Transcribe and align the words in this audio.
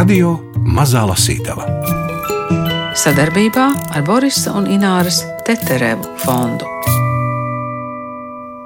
Radio 0.00 0.30
Mazā 0.64 1.02
Lasītava 1.04 1.66
sadarbībā 2.96 3.66
ar 3.92 4.04
Borisa 4.06 4.54
un 4.56 4.64
Ināras 4.72 5.18
Teterevu 5.44 6.08
fondu. 6.22 6.64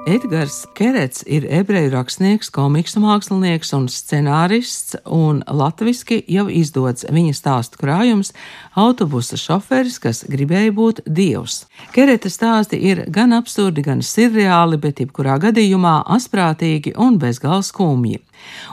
Edgars 0.07 0.61
Kerets 0.77 1.25
ir 1.27 1.43
ebreju 1.49 1.89
rakstnieks, 1.91 2.47
komiksu 2.55 3.01
mākslinieks 3.03 3.73
un 3.75 3.89
scenārists, 3.91 4.95
un 5.11 5.41
latviski 5.43 6.21
jau 6.31 6.45
izdots 6.47 7.03
viņa 7.11 7.35
stāstu 7.35 7.81
krājums 7.83 8.31
autobusa 8.79 9.35
šoferis, 9.35 9.97
kas 9.99 10.23
gribēja 10.31 10.71
būt 10.77 11.01
dievs. 11.03 11.65
Kereta 11.91 12.31
stāsti 12.31 12.79
ir 12.79 13.03
gan 13.11 13.35
absurdi, 13.35 13.83
gan 13.83 14.05
sirreāli, 14.05 14.79
bet 14.79 15.03
jebkurā 15.03 15.35
gadījumā 15.49 15.97
asprātīgi 16.15 16.95
un 16.95 17.19
bezgalīgi 17.19 17.73
skumji. 17.73 18.21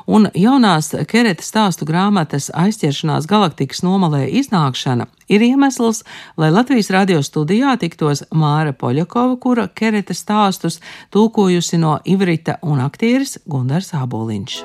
Un 0.06 0.28
jaunās 0.34 0.92
Kereta 1.08 1.44
stāstu 1.44 1.86
grāmatas 1.88 2.50
aizķeršanās 2.54 3.28
galaktikas 3.30 3.82
nomalē 3.86 4.24
iznākšana 4.40 5.06
ir 5.32 5.44
iemesls, 5.46 6.02
lai 6.36 6.50
Latvijas 6.52 6.90
radio 6.94 7.22
studijā 7.22 7.76
tiktos 7.80 8.24
Māra 8.34 8.74
Poļakova, 8.76 9.38
kura 9.40 9.68
Kereta 9.68 10.16
stāstus 10.16 10.80
tulkojusi 11.14 11.80
no 11.80 11.98
Ivrita 12.04 12.58
un 12.62 12.82
aktieris 12.84 13.38
Gundars 13.46 13.92
Āboliņš. 13.96 14.58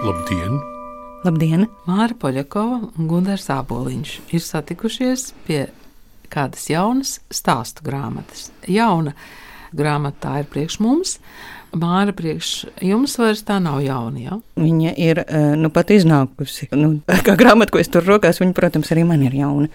Labdien! 0.00 0.60
Labdien! 1.26 1.66
Māra 1.84 2.16
Poļakova 2.16 2.80
un 2.96 3.10
Gundars 3.10 3.50
Āboliņš 3.52 4.16
ir 4.32 4.42
satikušies 4.44 5.30
pie 5.44 5.66
kādas 6.32 6.68
jaunas 6.70 7.18
stāstu 7.34 7.84
grāmatas. 7.84 8.48
Jauna 8.70 9.12
grāmata 9.76 10.38
ir 10.40 10.48
priekš 10.50 10.78
mums. 10.82 11.18
Māra 11.70 12.14
priekš 12.16 12.52
jums 12.82 13.14
vairs 13.20 13.44
tā 13.46 13.60
nav 13.62 13.78
jauna. 13.84 14.18
Ja? 14.18 14.38
Viņa 14.58 14.94
ir 14.98 15.22
eh, 15.22 15.52
nu, 15.58 15.70
pat 15.74 15.92
iznākusi. 15.94 16.70
Nu, 16.74 16.96
kā 17.26 17.36
grāmata, 17.38 17.74
ko 17.74 17.82
es 17.82 17.90
tur 17.92 18.06
rokās, 18.06 18.40
viņa, 18.42 18.56
protams, 18.56 18.90
arī 18.94 19.04
man 19.06 19.22
ir 19.26 19.36
jauna. 19.38 19.70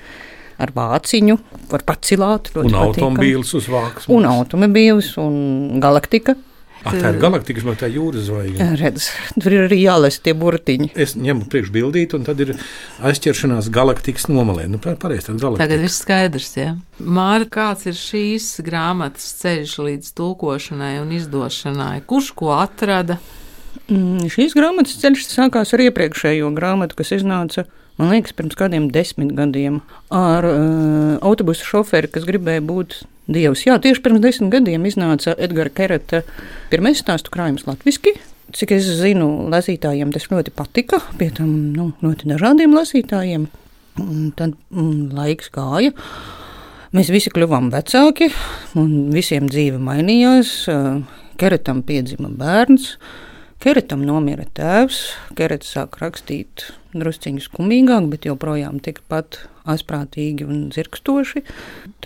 Ar 0.55 0.71
vāciņu, 0.71 1.35
var 1.67 1.81
pacilāt. 1.83 2.53
Un 2.61 2.75
automobīlus 2.79 3.49
uz 3.59 3.65
vāks. 3.67 4.05
Un 4.11 4.27
automobīlus 4.29 5.17
un 5.19 5.81
galaktika. 5.83 6.37
Ah, 6.85 6.93
tā 6.93 7.11
ir 7.15 7.19
galaktika, 7.21 7.63
vai 7.65 7.73
tā 7.79 7.87
ir 7.89 7.97
jūras 7.97 8.27
zvaigzne? 8.27 8.67
Redz, 8.77 9.07
tur 9.41 9.55
ir 9.55 9.63
arī 9.65 9.79
jālasa 9.81 10.21
tie 10.25 10.35
burtiņi. 10.37 10.91
Es 11.01 11.15
ņemu 11.17 11.47
priekšbildīt, 11.49 12.13
un 12.17 12.27
tad 12.27 12.43
ir 12.45 12.51
aizķeršanās 13.09 13.71
galaktikas 13.73 14.27
nomalē. 14.29 14.67
Nu, 14.69 14.77
pareiz, 14.81 15.25
Tagad 15.25 15.81
viss 15.81 16.03
skaidrs, 16.03 16.51
jā. 16.59 16.67
Ja? 16.75 16.75
Māra, 17.01 17.47
kāds 17.49 17.87
ir 17.89 17.97
šīs 17.97 18.51
grāmatas 18.65 19.31
ceļš 19.41 19.79
līdz 19.87 20.11
tulkošanai 20.19 20.99
un 21.01 21.15
izdošanai? 21.17 22.03
Kurš 22.05 22.29
ko 22.37 22.53
atrada? 22.57 23.17
Mm, 23.89 24.29
šīs 24.33 24.53
grāmatas 24.57 24.99
ceļš 25.01 25.25
sākās 25.31 25.73
ar 25.73 25.87
iepriekšējo 25.89 26.53
grāmatu, 26.53 26.97
kas 27.01 27.15
iznāca 27.17 27.65
man 27.99 28.11
liekas, 28.11 28.35
pirms 28.35 28.57
kādiem 28.59 28.89
desmit 28.93 29.33
gadiem 29.35 29.81
ar 30.13 30.47
uh, 30.47 31.17
autobusu 31.25 31.67
šoferi, 31.67 32.11
kas 32.11 32.27
gribēja 32.27 32.63
būt 32.65 33.01
dievs. 33.31 33.65
Jā, 33.65 33.77
tieši 33.81 34.03
pirms 34.05 34.23
desmit 34.23 34.53
gadiem 34.53 34.85
iznāca 34.87 35.35
Edgara 35.41 35.73
Kereta 35.73 36.23
pirmais 36.71 37.01
stāstu 37.01 37.33
krājums 37.33 37.67
latviešu. 37.67 38.15
Cik 38.55 38.75
es 38.75 38.87
zinu, 38.99 39.49
lasītājiem 39.51 40.11
tas 40.13 40.27
ļoti 40.29 40.53
patika, 40.55 41.01
pie 41.19 41.31
tam 41.33 41.49
nu, 41.73 41.89
ļoti 42.05 42.29
dažādiem 42.29 42.75
lasītājiem. 42.77 43.47
Un 44.03 44.29
tad 44.37 44.53
mm, 44.69 45.15
laiks 45.17 45.49
gāja. 45.55 45.95
Mēs 46.95 47.09
visi 47.11 47.31
kļuvām 47.33 47.71
vecāki, 47.73 48.29
un 48.79 49.09
visiem 49.11 49.49
dzīve 49.51 49.81
mainījās. 49.83 50.53
Keretam 51.41 51.81
piedzima 51.83 52.29
bērns, 52.31 52.93
Keretam 53.65 54.03
nomira 54.05 54.43
tēvs, 54.53 54.99
Kerets 55.33 55.71
sāk 55.73 55.95
rakstīt 55.97 56.67
drusciņu 56.93 57.41
skumīgāk, 57.47 58.05
bet 58.11 58.27
joprojām 58.29 58.77
tikpat 58.85 59.39
asprātīgi 59.73 60.45
un 60.45 60.59
zirgstoši. 60.75 61.41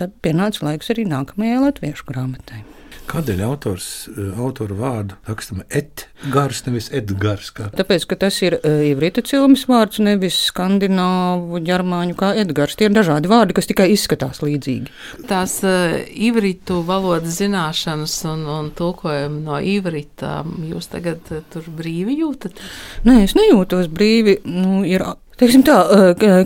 Tad 0.00 0.16
pienāca 0.24 0.64
laiks 0.70 0.88
arī 0.94 1.04
nākamajai 1.12 1.60
latviešu 1.66 2.08
grāmatai. 2.08 2.62
Kādēļ 3.10 3.40
autors 3.42 3.86
eh, 4.10 4.28
autora 4.38 4.76
vārdu 4.78 5.16
rakstam 5.26 5.64
Edgars, 5.66 6.62
nevis 6.66 6.90
Edgars? 6.94 7.48
Kā? 7.54 7.66
Tāpēc, 7.74 8.06
ka 8.10 8.18
tas 8.22 8.36
ir 8.44 8.56
uh, 8.60 8.82
ivrita 8.86 9.24
cilmes 9.26 9.64
vārds, 9.70 9.98
nevis 10.04 10.38
skandināvu, 10.50 11.58
ģermāņu 11.66 12.16
kā 12.20 12.32
Edgars. 12.38 12.76
Tie 12.78 12.86
ir 12.86 12.94
dažādi 12.94 13.30
vārdi, 13.30 13.56
kas 13.56 13.66
tikai 13.70 13.88
izskatās 13.94 14.42
līdzīgi. 14.44 14.94
Tās 15.30 15.56
uh, 15.66 15.96
ivritu 16.14 16.80
valodas 16.86 17.40
zināšanas 17.40 18.14
un, 18.30 18.46
un 18.54 18.70
tulkojumu 18.78 19.42
no 19.48 19.58
ivrita 19.58 20.40
jūs 20.70 20.92
tagad 20.94 21.34
uh, 21.34 21.42
tur 21.50 21.66
brīvi 21.80 22.20
jūtat? 22.22 22.62
Nē, 23.08 23.24
es 23.26 23.34
nejūtos 23.38 23.90
brīvi. 23.90 24.38
Nu, 24.46 24.84
ir 24.86 25.02
Teiksim 25.40 25.62
tā, 25.64 25.76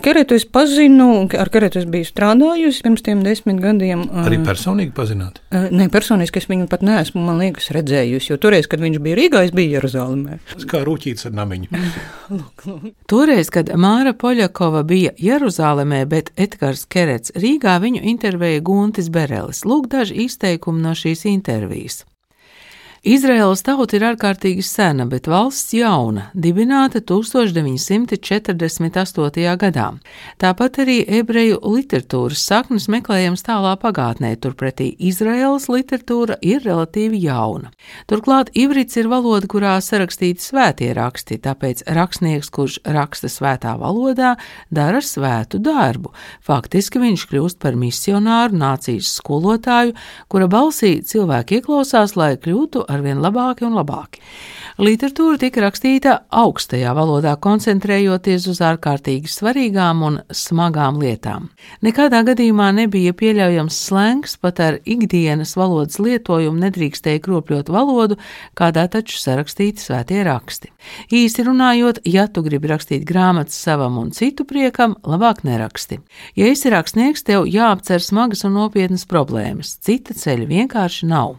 Keretu 0.04 0.36
es 0.38 0.44
pazinu, 0.46 1.24
ar 1.34 1.48
Keretu 1.50 1.80
es 1.80 1.86
biju 1.90 2.06
strādājusi 2.06 2.84
pirms 2.84 3.02
tiem 3.02 3.24
desmit 3.26 3.58
gadiem. 3.58 4.04
Arī 4.22 4.38
personīgi 4.46 4.94
pazināt? 4.94 5.40
Nē, 5.50 5.88
personiski 5.90 6.38
es 6.38 6.46
viņu 6.46 6.68
pat 6.70 6.84
neesmu, 6.86 7.24
man 7.26 7.42
liekas, 7.42 7.72
redzējusi, 7.74 8.30
jo 8.30 8.38
toreiz, 8.38 8.68
kad 8.70 8.84
viņš 8.84 9.00
bija 9.02 9.18
Rīgā, 9.18 9.42
es 9.48 9.50
biju 9.56 9.74
Jeruzalemē. 9.80 10.38
Kā 10.70 10.84
rūķīts 10.86 11.26
ar 11.26 11.34
namiņu. 11.40 11.82
lūk, 12.38 12.66
lūk. 12.70 12.88
Toreiz, 13.10 13.50
kad 13.54 13.74
Māra 13.74 14.14
Poļakova 14.14 14.86
bija 14.86 15.10
Jeruzalemē, 15.18 16.04
bet 16.14 16.30
Edgars 16.38 16.86
Kerets 16.86 17.34
Rīgā, 17.34 17.80
viņu 17.82 18.06
intervēja 18.14 18.62
Guntis 18.62 19.10
Berelis. 19.10 19.66
Lūk 19.66 19.90
daži 19.90 20.28
izteikumi 20.28 20.86
no 20.86 20.94
šīs 20.94 21.26
intervijas. 21.34 22.04
Izraēlas 23.04 23.60
tauta 23.60 23.98
ir 23.98 24.04
ārkārtīgi 24.08 24.62
sena, 24.64 25.04
bet 25.04 25.26
valsts 25.28 25.74
jauna, 25.76 26.32
dibināta 26.32 27.04
1948. 27.04 29.44
gadā. 29.60 30.00
Tāpat 30.40 30.80
arī 30.80 31.04
ebreju 31.18 31.60
literatūras 31.68 32.40
saknes 32.48 32.88
meklējams 32.88 33.44
tālā 33.44 33.76
pagātnē, 33.82 34.40
turpretī 34.40 34.96
Izraēlas 34.96 35.68
literatūra 35.68 36.40
ir 36.40 36.64
relatīvi 36.64 37.20
jauna. 37.26 37.68
Turklāt 38.08 38.48
ivrits 38.56 38.96
ir 38.96 39.12
valoda, 39.12 39.44
kurā 39.52 39.76
sarakstīti 39.84 40.40
svētie 40.40 40.96
raksti, 40.96 41.36
tāpēc 41.44 41.84
rakstnieks, 41.84 42.48
kurš 42.48 42.80
raksta 42.88 43.28
svētā 43.28 43.76
valodā, 43.84 44.40
dara 44.72 45.04
svētu 45.04 45.60
darbu. 45.60 46.08
Faktiski 46.40 46.96
viņš 47.04 47.28
kļūst 47.28 47.60
par 47.60 47.76
misionāru, 47.76 48.56
nācijas 48.64 49.12
skolotāju, 49.20 49.92
kura 50.32 50.48
balsī 50.48 51.04
cilvēki 51.04 51.60
ieklausās, 51.60 52.16
lai 52.16 52.40
kļūtu 52.40 52.93
arvien 52.94 53.22
labāki 53.22 53.66
un 53.66 53.76
labāki. 53.78 54.22
Literatūra 54.74 55.38
tika 55.38 55.62
rakstīta 55.62 56.12
augstajā 56.34 56.90
valodā, 56.98 57.36
koncentrējoties 57.38 58.48
uz 58.50 58.58
ārkārtīgi 58.66 59.30
svarīgām 59.30 60.00
un 60.02 60.16
smagām 60.34 60.98
lietām. 60.98 61.44
Nekādā 61.86 62.24
gadījumā 62.26 62.72
nebija 62.74 63.12
pieļaujams 63.14 63.76
slēngs, 63.86 64.34
pat 64.42 64.58
ar 64.64 64.78
ikdienas 64.82 65.54
valodas 65.54 66.00
lietojumu 66.02 66.58
nedrīkstēja 66.64 67.22
kropļot 67.22 67.70
valodu, 67.70 68.18
kādā 68.58 68.88
taču 68.90 69.20
sarakstīti 69.22 69.84
svētie 69.84 70.24
raksti. 70.26 70.72
Īsti 71.22 71.46
runājot, 71.46 72.02
ja 72.10 72.26
tu 72.26 72.42
gribi 72.42 72.72
rakstīt 72.74 73.06
grāmatas 73.06 73.62
savam 73.62 74.02
un 74.02 74.10
citu 74.10 74.42
priekam, 74.42 74.98
labāk 75.06 75.44
neraksti. 75.46 76.00
Ja 76.34 76.50
esi 76.50 76.74
rakstnieks, 76.74 77.22
tev 77.22 77.46
jāapcer 77.46 78.02
smagas 78.02 78.42
un 78.42 78.58
nopietnas 78.58 79.06
problēmas, 79.06 79.76
cita 79.78 80.18
ceļa 80.18 80.50
vienkārši 80.50 81.14
nav. 81.14 81.38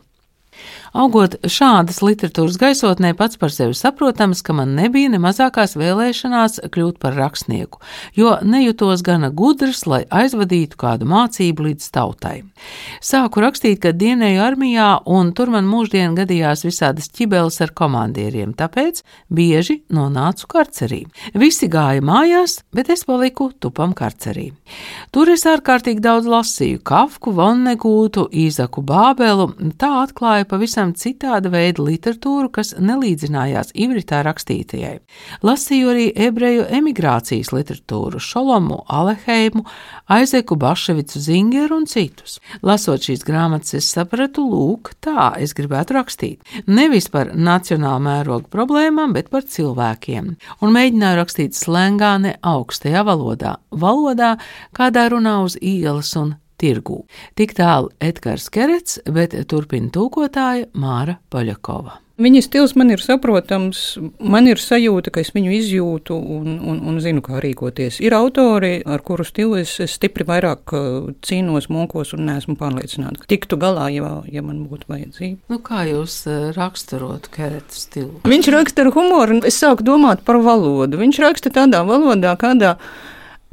Augot 0.95 1.33
šādas 1.51 1.97
literatūras 1.99 2.55
gaisotnē, 2.55 3.09
pats 3.19 3.35
par 3.35 3.51
sevi 3.51 3.73
saprotams, 3.75 4.39
ka 4.47 4.53
man 4.55 4.77
nebija 4.77 5.09
ne 5.11 5.17
mazākās 5.19 5.73
vēlēšanās 5.75 6.61
kļūt 6.71 7.01
par 7.03 7.17
rakstnieku, 7.19 7.81
jo 8.15 8.37
nejutos 8.47 9.03
gana 9.03 9.27
gudrs, 9.27 9.81
lai 9.91 10.05
aizvadītu 10.07 10.79
kādu 10.79 11.09
mācību 11.11 11.65
līdz 11.65 11.89
tautai. 11.97 12.37
Sāku 13.03 13.43
rakstīt, 13.43 13.81
kad 13.83 13.99
dienēju 13.99 14.39
armijā, 14.45 14.87
un 15.11 15.33
tur 15.35 15.51
man 15.51 15.67
mūždien 15.67 16.15
gadījās 16.15 16.63
visādas 16.63 17.11
ķibeles 17.11 17.59
ar 17.65 17.75
komandieriem, 17.75 18.55
tāpēc 18.55 19.03
bieži 19.27 19.81
nonācu 19.91 20.47
karcerī. 20.55 21.01
Visi 21.35 21.67
gāja 21.67 22.05
mājās, 22.07 22.61
bet 22.71 22.93
es 22.95 23.03
paliku 23.03 23.49
tupam 23.59 23.91
karcerī. 23.91 24.53
Tur 25.11 25.33
es 25.35 25.43
ārkārtīgi 25.43 25.99
daudz 25.99 26.31
lasīju 26.31 26.79
Kafku, 26.87 27.35
Vonnegūtu, 27.35 28.29
Īzaku 28.31 28.79
Bābelu, 28.87 29.51
tā 29.75 29.91
atklāja 30.05 30.47
pavisam 30.47 30.84
pavisam 30.85 30.93
citāda 30.93 31.49
veida 31.49 31.83
literatūru, 31.83 32.49
kas 32.51 32.75
nelīdzinājās 32.77 33.73
ivritā 33.73 34.23
rakstītajai. 34.23 34.99
Lasīju 35.43 35.89
arī 35.89 36.11
ebreju 36.15 36.65
emigrācijas 36.69 37.51
literatūru, 37.51 38.19
Šolomu, 38.19 38.83
Aleheimu, 38.87 39.65
Aizeku 40.07 40.55
Baševicu 40.55 41.19
Zingeru 41.19 41.77
un 41.77 41.85
citus. 41.85 42.39
Lasot 42.61 43.01
šīs 43.01 43.25
grāmatas, 43.25 43.73
es 43.75 43.89
sapratu, 43.89 44.45
lūk, 44.45 44.93
tā 45.01 45.35
es 45.39 45.53
gribētu 45.53 45.97
rakstīt. 45.97 46.41
Nevis 46.67 47.09
par 47.09 47.33
nacionālu 47.33 48.05
mērogu 48.05 48.49
problēmām, 48.49 49.13
bet 49.13 49.29
par 49.29 49.43
cilvēkiem. 49.43 50.35
Un 50.61 50.75
mēģināju 50.75 51.21
rakstīt 51.21 51.55
slēngā 51.55 52.15
ne 52.21 52.37
augstajā 52.41 53.05
valodā, 53.05 53.57
valodā, 53.71 54.35
kādā 54.75 55.09
runā 55.09 55.41
uz 55.45 55.57
ielas 55.61 56.15
un 56.15 56.35
tirgū. 56.61 57.03
Tik 57.35 57.57
tālu 57.57 57.91
Edgars 58.03 58.49
Kerets, 58.53 58.99
bet 59.05 59.37
turpina 59.51 59.91
tūkotāja 59.93 60.71
Māra 60.73 61.19
Poļakova. 61.33 62.01
Viņa 62.15 62.39
stils 62.45 62.71
man 62.79 62.93
ir 62.93 63.01
saprotams, 63.03 63.79
man 64.23 64.45
ir 64.47 64.59
sajūta, 64.61 65.11
ka 65.11 65.19
es 65.19 65.33
viņu 65.35 65.51
izjūtu 65.51 66.15
un, 66.15 66.53
un, 66.63 66.77
un 66.87 66.99
zinu, 67.03 67.19
kā 67.23 67.41
rīkoties. 67.43 67.97
Ir 67.99 68.15
autori, 68.15 68.77
ar 68.87 69.01
kuru 69.03 69.25
stilu 69.27 69.57
es, 69.59 69.73
es 69.83 69.97
stipri 69.97 70.23
vairāk 70.27 70.71
uh, 70.77 71.09
cīnos, 71.27 71.67
mokos 71.67 72.13
un 72.15 72.23
neesmu 72.29 72.55
pārliecināta, 72.61 73.19
ka 73.19 73.27
tiktu 73.33 73.59
galā, 73.59 73.89
ja, 73.91 74.13
ja 74.31 74.43
man 74.45 74.61
būtu 74.69 74.87
vajadzība. 74.93 75.41
Nu, 75.51 75.59
kā 75.65 75.83
jūs 75.89 76.21
uh, 76.29 76.53
raksturotu 76.55 77.33
Kereta 77.35 77.75
stilu? 77.75 78.21
Viņš 78.23 78.49
raksta 78.55 78.85
ar 78.85 78.93
humoru, 78.95 79.35
un 79.35 79.49
es 79.51 79.59
sāku 79.59 79.83
domāt 79.83 80.23
par 80.23 80.39
valodu. 80.45 81.01
Viņš 81.03 81.19
raksta 81.25 81.51
tādā 81.59 81.83
valodā, 81.83 82.31
kādā 82.39 82.77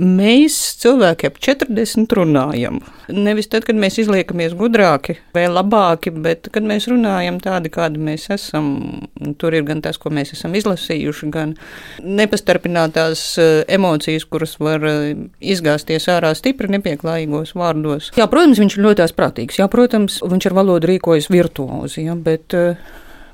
Mēs 0.00 0.54
cilvēki 0.80 1.28
ap 1.28 1.34
40 1.44 2.14
runājam. 2.16 2.78
Nevis 3.12 3.50
tad, 3.52 3.66
kad 3.68 3.76
mēs 3.76 3.98
izliekamies 4.00 4.54
gudrāki 4.56 5.18
vai 5.36 5.44
labāki, 5.52 6.08
bet 6.24 6.48
kad 6.54 6.64
mēs 6.64 6.86
runājam 6.88 7.36
tādi, 7.44 7.68
kādi 7.72 8.00
mēs 8.00 8.24
esam. 8.32 8.70
Tur 9.36 9.52
ir 9.52 9.66
gan 9.68 9.82
tas, 9.84 9.98
ko 10.00 10.08
mēs 10.08 10.32
esam 10.32 10.56
izlasījuši, 10.56 11.28
gan 11.34 11.52
nepastarpinātās 12.00 13.24
eh, 13.42 13.52
emocijas, 13.76 14.24
kuras 14.24 14.56
var 14.64 14.86
eh, 14.88 15.12
izgāzties 15.52 16.08
ārā 16.08 16.32
stipri 16.40 16.72
nepieklājīgos 16.72 17.52
vārdos. 17.60 18.08
Jā, 18.16 18.26
protams, 18.32 18.62
viņš 18.64 18.78
ir 18.78 18.86
ļoti 18.88 19.08
prātīgs. 19.18 19.60
Jā, 19.60 19.68
protams, 19.68 20.22
viņš 20.24 20.48
ar 20.48 20.56
valodu 20.56 20.88
rīkojas 20.88 21.28
virtuozi, 21.32 22.06
jā, 22.08 22.16
bet 22.16 22.56
uh, 22.56 22.80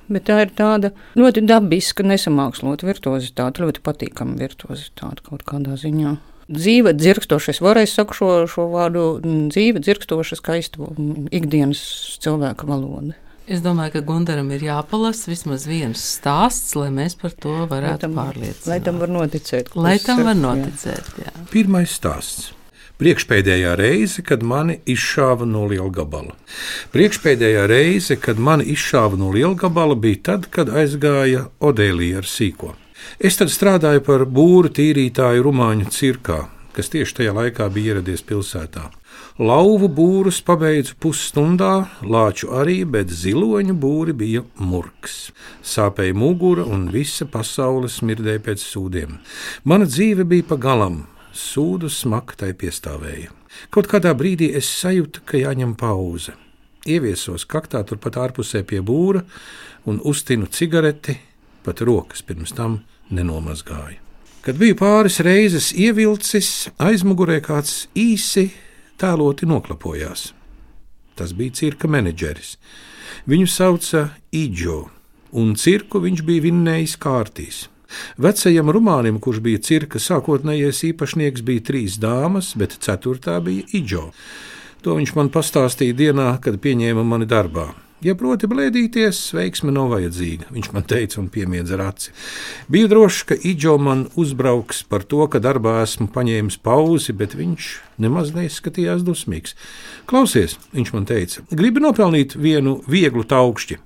Bet 0.08 0.24
tā 0.24 0.38
ir 0.40 0.54
tāda 0.56 0.88
ļoti 1.20 1.42
dabiska, 1.44 2.00
nesamākslota 2.08 2.86
virtuozitāte, 2.88 3.60
ļoti 3.60 3.82
patīkama 3.84 4.38
virtuozitāte 4.40 5.20
kaut 5.26 5.44
kādā 5.44 5.76
ziņā 5.76 6.14
dzīve 6.48 6.94
dzirkstoša. 6.96 7.54
Es 7.54 7.62
varēju 7.64 7.92
saku 7.92 8.18
šo, 8.18 8.32
šo 8.50 8.66
vārdu 8.72 9.06
dzīve 9.22 9.82
dzirkstoša, 9.84 10.38
skaista 10.40 10.90
ikdienas 11.34 11.80
cilvēka 12.24 12.68
valoda. 12.68 13.16
Es 13.48 13.62
domāju, 13.64 13.94
ka 13.94 14.04
Gunteram 14.04 14.50
ir 14.52 14.66
jāpalasa 14.66 15.30
vismaz 15.30 15.64
viens 15.64 16.02
stāsts, 16.04 16.74
lai 16.76 16.90
mēs 16.92 17.16
par 17.16 17.32
to 17.32 17.54
varētu 17.70 18.10
pārliecināt. 18.12 18.68
Lai 18.68 18.76
tam 18.84 19.00
var 19.00 19.12
noticēt. 19.14 19.72
Lai 19.72 19.96
tam 20.04 20.20
var 20.26 20.36
noticēt, 20.36 21.14
jā. 21.16 21.30
jā. 21.32 21.46
Pirmais 21.54 21.94
stāsts. 21.96 22.50
Priekšpēdējā 22.98 23.72
reize, 23.78 24.24
kad 24.26 24.42
mani 24.42 24.80
izšāva 24.90 25.46
no 25.46 25.62
liela 25.70 25.88
gabala. 25.94 26.34
Priekšpēdējā 26.92 27.64
reize, 27.70 28.18
kad 28.20 28.42
mani 28.42 28.66
izšāva 28.74 29.16
no 29.16 29.30
liela 29.32 29.54
gabala, 29.56 29.94
bija 29.94 30.18
tad, 30.32 30.50
kad 30.52 30.68
aizgāja 30.68 31.46
Odēlija 31.62 32.20
ar 32.20 32.28
sīko. 32.28 32.74
Es 33.18 33.40
tad 33.40 33.50
strādāju 33.52 34.04
par 34.06 34.26
būru 34.28 34.70
tīrītāju 34.74 35.44
Rumāņu 35.46 35.90
cirkā, 35.94 36.44
kas 36.76 36.92
tieši 36.92 37.20
tajā 37.20 37.34
laikā 37.34 37.66
bija 37.72 37.94
ieradies 37.96 38.22
pilsētā. 38.26 38.88
Lauvu 39.38 39.86
būrus 39.94 40.40
pabeidzu 40.42 40.96
pusstundā, 40.98 41.88
lāču 42.02 42.50
arī, 42.58 42.80
bet 42.82 43.12
ziloņu 43.14 43.74
būri 43.78 44.14
bija 44.18 44.42
murgs. 44.58 45.30
Sāpēja 45.62 46.16
mugura 46.18 46.64
un 46.66 46.88
visa 46.94 47.26
pasaule 47.26 47.90
smirdēja 47.90 48.42
pēc 48.48 48.64
sūdiem. 48.66 49.16
Mana 49.64 49.86
dzīve 49.86 50.26
bija 50.26 50.48
pa 50.50 50.58
galam, 50.58 51.04
sūdu 51.30 51.90
smaktai 51.90 52.50
piestāvēja. 52.58 53.30
Kaut 53.70 53.86
kādā 53.90 54.10
brīdī 54.18 54.50
es 54.58 54.68
sajūtu, 54.80 55.22
ka 55.26 55.38
jāņem 55.38 55.76
pauze. 55.78 56.34
Ieviesos 56.88 57.46
kaktā 57.46 57.82
turpat 57.86 58.18
ārpusē 58.18 58.62
pie 58.66 58.82
būra 58.82 59.22
un 59.86 59.98
uztinu 60.02 60.50
cigareti, 60.50 61.18
pat 61.62 61.82
rokas 61.86 62.22
pirms 62.26 62.54
tam 62.58 62.80
nenomazgāju. 63.10 63.98
Kad 64.44 64.56
biju 64.56 64.76
pāris 64.78 65.18
reizes 65.24 65.72
ievilcis, 65.76 66.68
aizmugurē 66.80 67.40
kāds 67.44 67.88
īsi 67.98 68.48
tēloti 69.00 69.48
noklapojās. 69.48 70.30
Tas 71.18 71.34
bija 71.36 71.56
cirka 71.58 71.90
menedžeris. 71.90 72.54
Viņu 73.28 73.48
sauca 73.50 74.04
Idžo, 74.32 74.86
un 75.36 75.56
cirku 75.58 76.00
viņš 76.04 76.22
bija 76.24 76.46
vinnējis 76.46 76.94
kārtīs. 77.02 77.58
Vecajam 78.20 78.70
rumānim, 78.72 79.18
kurš 79.20 79.40
bija 79.44 79.60
cirka 79.64 80.00
sākotnējais 80.00 80.84
īpašnieks, 80.92 81.42
bija 81.44 81.64
trīs 81.70 81.98
dāmas, 82.00 82.52
bet 82.56 82.78
ceturtā 82.84 83.38
bija 83.44 83.66
Idžo. 83.76 84.06
To 84.84 84.94
viņš 85.00 85.14
man 85.18 85.32
pastāstīja 85.34 85.96
dienā, 85.98 86.30
kad 86.40 86.60
pieņēma 86.62 87.04
mani 87.04 87.26
darbā. 87.28 87.72
Ja 87.98 88.12
proti 88.14 88.46
blēdīties, 88.46 89.18
veiksme 89.34 89.72
nav 89.74 89.88
vajadzīga, 89.90 90.52
viņš 90.54 90.68
man 90.70 90.84
teica 90.86 91.16
un 91.18 91.26
piemiedza 91.34 91.74
ar 91.74 91.80
aci. 91.88 92.12
Bija 92.70 92.86
droši, 92.92 93.24
ka 93.26 93.36
Idžo 93.50 93.72
man 93.82 94.04
uzbrauks 94.14 94.84
par 94.86 95.02
to, 95.02 95.24
ka 95.26 95.40
darbā 95.42 95.80
esmu 95.82 96.06
paņēmis 96.14 96.60
pauzi, 96.62 97.10
bet 97.18 97.34
viņš 97.34 97.70
nemaz 97.98 98.30
neizskatījās 98.36 99.02
dusmīgs. 99.02 99.56
Klausies, 100.06 100.54
viņš 100.76 100.92
man 100.94 101.08
teica, 101.10 101.42
gribi 101.50 101.82
nopelnīt 101.82 102.36
vienu 102.38 102.76
vieglu 102.86 103.24
taukšķi. 103.26 103.80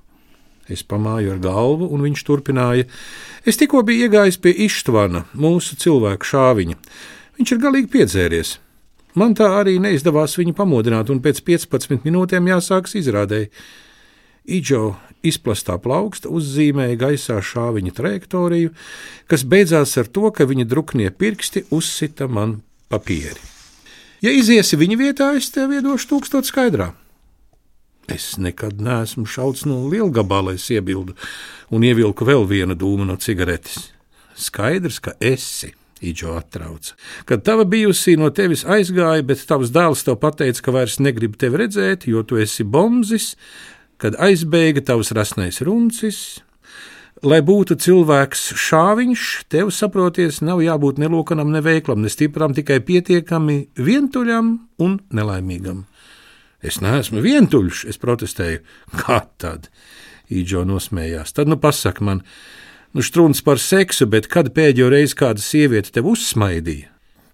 Es 0.68 0.84
pamāju 0.84 1.32
ar 1.32 1.40
galvu, 1.40 1.88
un 1.88 2.04
viņš 2.04 2.24
turpināja. 2.28 2.84
Es 3.48 3.56
tikko 3.60 3.80
biju 3.86 4.10
iegājis 4.10 4.36
pie 4.44 4.52
Ištvana, 4.66 5.24
mūsu 5.32 5.78
cilvēku 5.80 6.28
šāviņa. 6.28 6.76
Viņš 7.40 7.54
ir 7.54 7.62
galīgi 7.64 7.88
piedzēries. 7.96 8.52
Man 9.16 9.32
tā 9.36 9.48
arī 9.56 9.78
neizdevās 9.80 10.36
viņu 10.36 10.52
pamodināt, 10.56 11.08
un 11.08 11.24
pēc 11.24 11.40
15 11.48 12.04
minūtēm 12.04 12.52
jāsākas 12.52 12.94
izrādēji. 13.00 13.48
Idžo 14.42 14.96
izplastā 15.22 15.76
plauksta 15.78 16.30
uzzīmēja 16.32 16.98
gaisā 16.98 17.38
šāviņa 17.46 17.94
trajektoriju, 17.94 18.72
kas 19.30 19.44
beidzās 19.46 19.94
ar 20.00 20.10
to, 20.10 20.30
ka 20.34 20.48
viņa 20.50 20.66
druknie 20.66 21.10
pirksti 21.14 21.68
uzsita 21.70 22.26
man 22.26 22.58
papīri. 22.90 23.38
Ja 24.22 24.30
iziesi 24.34 24.78
viņa 24.78 24.98
vietā, 24.98 25.32
es 25.38 25.50
tev 25.54 25.74
iedošu 25.74 26.10
tūkstošu 26.10 26.50
skaidrā. 26.50 26.92
Es 28.10 28.34
nekad 28.38 28.80
neesmu 28.82 29.28
šauts 29.30 29.62
no 29.66 29.84
lielgabalā, 29.90 30.56
es 30.58 30.66
iebildu 30.74 31.14
un 31.70 31.86
ievilku 31.86 32.26
vēl 32.26 32.46
vienu 32.50 32.74
dūmu 32.78 33.06
no 33.06 33.16
cigaretes. 33.22 33.92
Skaidrs, 34.34 34.98
ka 35.02 35.14
esi. 35.20 35.72
Iģo 36.02 36.32
atrauca. 36.34 36.96
Kad 37.30 37.44
tava 37.46 37.62
bijusī 37.62 38.16
no 38.18 38.26
tevis 38.34 38.64
aizgāja, 38.66 39.22
bet 39.22 39.44
tavs 39.46 39.70
dēls 39.70 40.00
tev 40.02 40.16
pateica, 40.18 40.58
ka 40.66 40.72
vairs 40.74 40.96
negrib 40.98 41.36
tevi 41.38 41.60
redzēt, 41.60 42.08
jo 42.10 42.24
tu 42.26 42.40
esi 42.42 42.66
bombzis, 42.66 43.36
kad 44.02 44.16
aizbēga 44.18 44.82
tavs 44.86 45.12
rasnais 45.14 45.62
runcis. 45.62 46.42
Lai 47.22 47.38
būtu 47.46 47.76
cilvēks 47.78 48.48
šāviņš, 48.58 49.26
tev 49.52 49.70
saproties, 49.70 50.40
nav 50.42 50.58
jābūt 50.64 50.98
nelokanam, 50.98 51.52
neveiklam, 51.54 52.02
ne 52.02 52.10
stipram, 52.10 52.50
tikai 52.56 52.80
pietiekami 52.82 53.58
vientuļam 53.78 54.56
un 54.82 54.96
nelaimīgam. 55.14 55.84
Es 56.62 56.80
neesmu 56.82 57.22
vientuļš, 57.22 57.84
es 57.90 58.00
protestēju. 58.02 58.64
Kā 58.98 59.20
tad? 59.38 59.68
Īģo 60.34 60.64
nosmējās. 60.66 61.34
Tad 61.36 61.50
nu 61.50 61.58
pasak 61.62 62.00
man, 62.02 62.24
nu 62.94 63.06
strūns 63.06 63.42
par 63.46 63.62
seksu, 63.62 64.08
bet 64.10 64.26
kad 64.30 64.50
pēdējo 64.54 64.90
reizi 64.90 65.18
kāda 65.18 65.42
sieviete 65.42 65.94
tev 65.94 66.10
uzsmaidīja? 66.10 66.90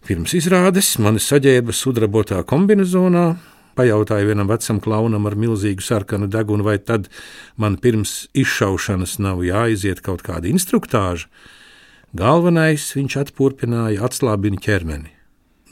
Pirms 0.08 0.32
izrādes 0.36 0.94
mani 1.04 1.20
saģērba 1.20 1.72
sudrabotā 1.76 2.40
kombinezonā, 2.48 3.26
pajautāju 3.78 4.32
vienam 4.32 4.50
vecam 4.50 4.80
klaunam 4.82 5.28
ar 5.30 5.36
milzīgu 5.38 5.84
sarkanu 5.84 6.28
degunu, 6.30 6.66
vai 6.66 6.76
tad 6.82 7.06
man 7.56 7.78
pirms 7.78 8.26
izšaušanas 8.36 9.18
nav 9.22 9.44
jāiziet 9.46 10.02
kaut 10.04 10.26
kāda 10.26 10.50
instruktāža. 10.50 11.30
Galvenais 12.18 12.88
viņš 12.96 13.18
atpūpināja, 13.22 14.02
atslābina 14.04 14.58
ķermeni, 14.64 15.12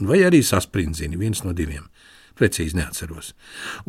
vai 0.05 0.23
arī 0.29 0.43
sasprindzina 0.45 1.19
viens 1.19 1.43
no 1.45 1.55
diviem. 1.57 1.89
Precīzi 2.37 2.77
neatceros. 2.77 3.31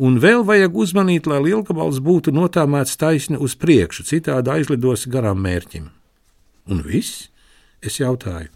Un 0.00 0.16
vēl 0.24 0.40
vajag 0.48 0.76
uzmanīt, 0.80 1.26
lai 1.28 1.42
lielkabals 1.44 1.98
būtu 2.00 2.32
notāmēts 2.32 2.96
taisni 2.96 3.36
uz 3.36 3.52
priekšu, 3.60 4.06
citādi 4.08 4.54
aizlidos 4.54 5.04
garām 5.12 5.42
mērķim. 5.44 5.90
Un 6.72 6.80
viss? 6.86 7.28
Es 7.84 8.00
jautāju. 8.00 8.48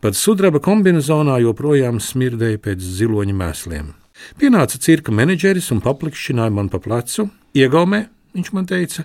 Pat 0.00 0.16
sudraba 0.18 0.62
kombinezonā 0.64 1.36
joprojām 1.44 2.00
smirdēja 2.02 2.62
pēc 2.64 2.88
ziloņa 2.96 3.36
mēsliem. 3.36 3.92
Pienāca 4.40 4.80
cirka 4.82 5.14
menedžeris 5.14 5.70
un 5.74 5.82
paplikšķināja 5.84 6.54
man 6.54 6.70
pa 6.72 6.80
plecu. 6.82 7.28
Iegaumē, 7.54 8.04
viņš 8.34 8.52
man 8.56 8.68
teica, 8.70 9.04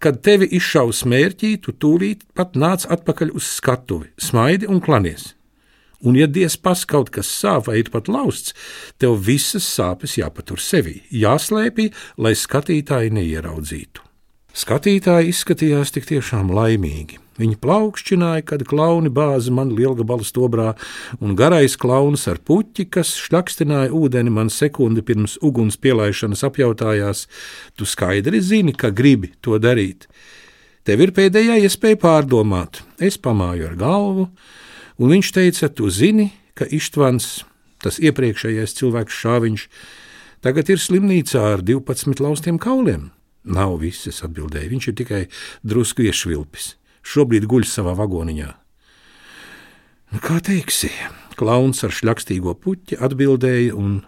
kad 0.00 0.20
tevi 0.24 0.48
izšaus 0.56 1.04
mērķī, 1.08 1.56
tu 1.64 1.72
tūlīt 1.72 2.26
pat 2.36 2.56
nāc 2.58 2.86
atpakaļ 2.88 3.34
uz 3.36 3.48
skatuvi, 3.58 4.10
smaidi 4.20 4.68
un 4.70 4.82
klanies. 4.84 5.34
Un, 6.00 6.16
ja 6.16 6.24
diezpas 6.24 6.86
kaut 6.88 7.10
kas 7.12 7.28
sāp 7.28 7.66
vai 7.68 7.82
ir 7.82 7.90
pat 7.92 8.08
lausts, 8.08 8.54
tev 8.96 9.18
visas 9.20 9.66
sāpes 9.68 10.16
jāpatur 10.16 10.60
sevī, 10.60 11.02
jāslēpj, 11.12 11.90
lai 12.16 12.32
skatītāji 12.32 13.12
neieraudzītu. 13.18 14.06
Skatītāji 14.56 15.30
izskatījās 15.30 15.92
tik 15.94 16.08
tiešām 16.08 16.48
laimīgi. 16.56 17.20
Viņi 17.40 17.56
plaukšķināja, 17.62 18.44
kad 18.50 18.66
klauni 18.68 19.08
bāza 19.12 19.52
man 19.54 19.70
lielgabalu 19.72 20.26
stobrā, 20.26 20.74
un 21.24 21.32
garais 21.38 21.76
klauns 21.80 22.26
ar 22.28 22.40
puķi, 22.44 22.84
kas 22.92 23.14
šļakstināja 23.16 23.94
ūdeni 23.96 24.32
man 24.34 24.50
sekundi 24.52 25.00
pirms 25.06 25.38
uguns 25.40 25.78
pielaišanas 25.80 26.44
apjautājās: 26.44 27.26
Tu 27.76 27.88
skaidri 27.88 28.42
zini, 28.44 28.74
ka 28.76 28.90
gribi 28.92 29.32
to 29.40 29.56
darīt. 29.56 30.04
Tev 30.84 31.00
ir 31.00 31.14
pēdējā 31.16 31.60
iespēja 31.64 32.00
pārdomāt. 32.00 32.82
Es 33.00 33.16
pamāju 33.16 33.70
ar 33.70 33.78
galvu, 33.80 34.26
un 35.00 35.14
viņš 35.14 35.32
teica: 35.36 35.70
Tu 35.72 35.88
zini, 35.88 36.28
ka 36.52 36.68
Ištvans, 36.68 37.46
tas 37.80 37.96
iepriekšējais 38.04 38.76
cilvēks 38.76 39.22
šāviņš, 39.22 39.64
tagad 40.44 40.68
ir 40.68 40.82
slimnīcā 40.82 41.46
ar 41.54 41.64
12 41.64 42.20
laustiem 42.20 42.60
kauliem. 42.60 43.08
Nav 43.48 43.78
viss, 43.80 44.04
es 44.10 44.20
atbildēju. 44.26 44.68
Viņš 44.74 44.90
ir 44.90 44.98
tikai 45.00 45.22
drusku 45.64 46.04
iešvilpis. 46.04 46.74
Šobrīd 47.06 47.46
guļ 47.50 47.66
savā 47.68 47.94
vagoniņā. 47.98 48.50
Nu, 50.10 50.18
kā 50.22 50.40
teiksi, 50.42 50.90
klauns 51.38 51.84
ar 51.86 51.94
šļakstīgo 51.94 52.56
puķi 52.58 52.98
atbildēja 53.00 53.76
un 53.78 54.00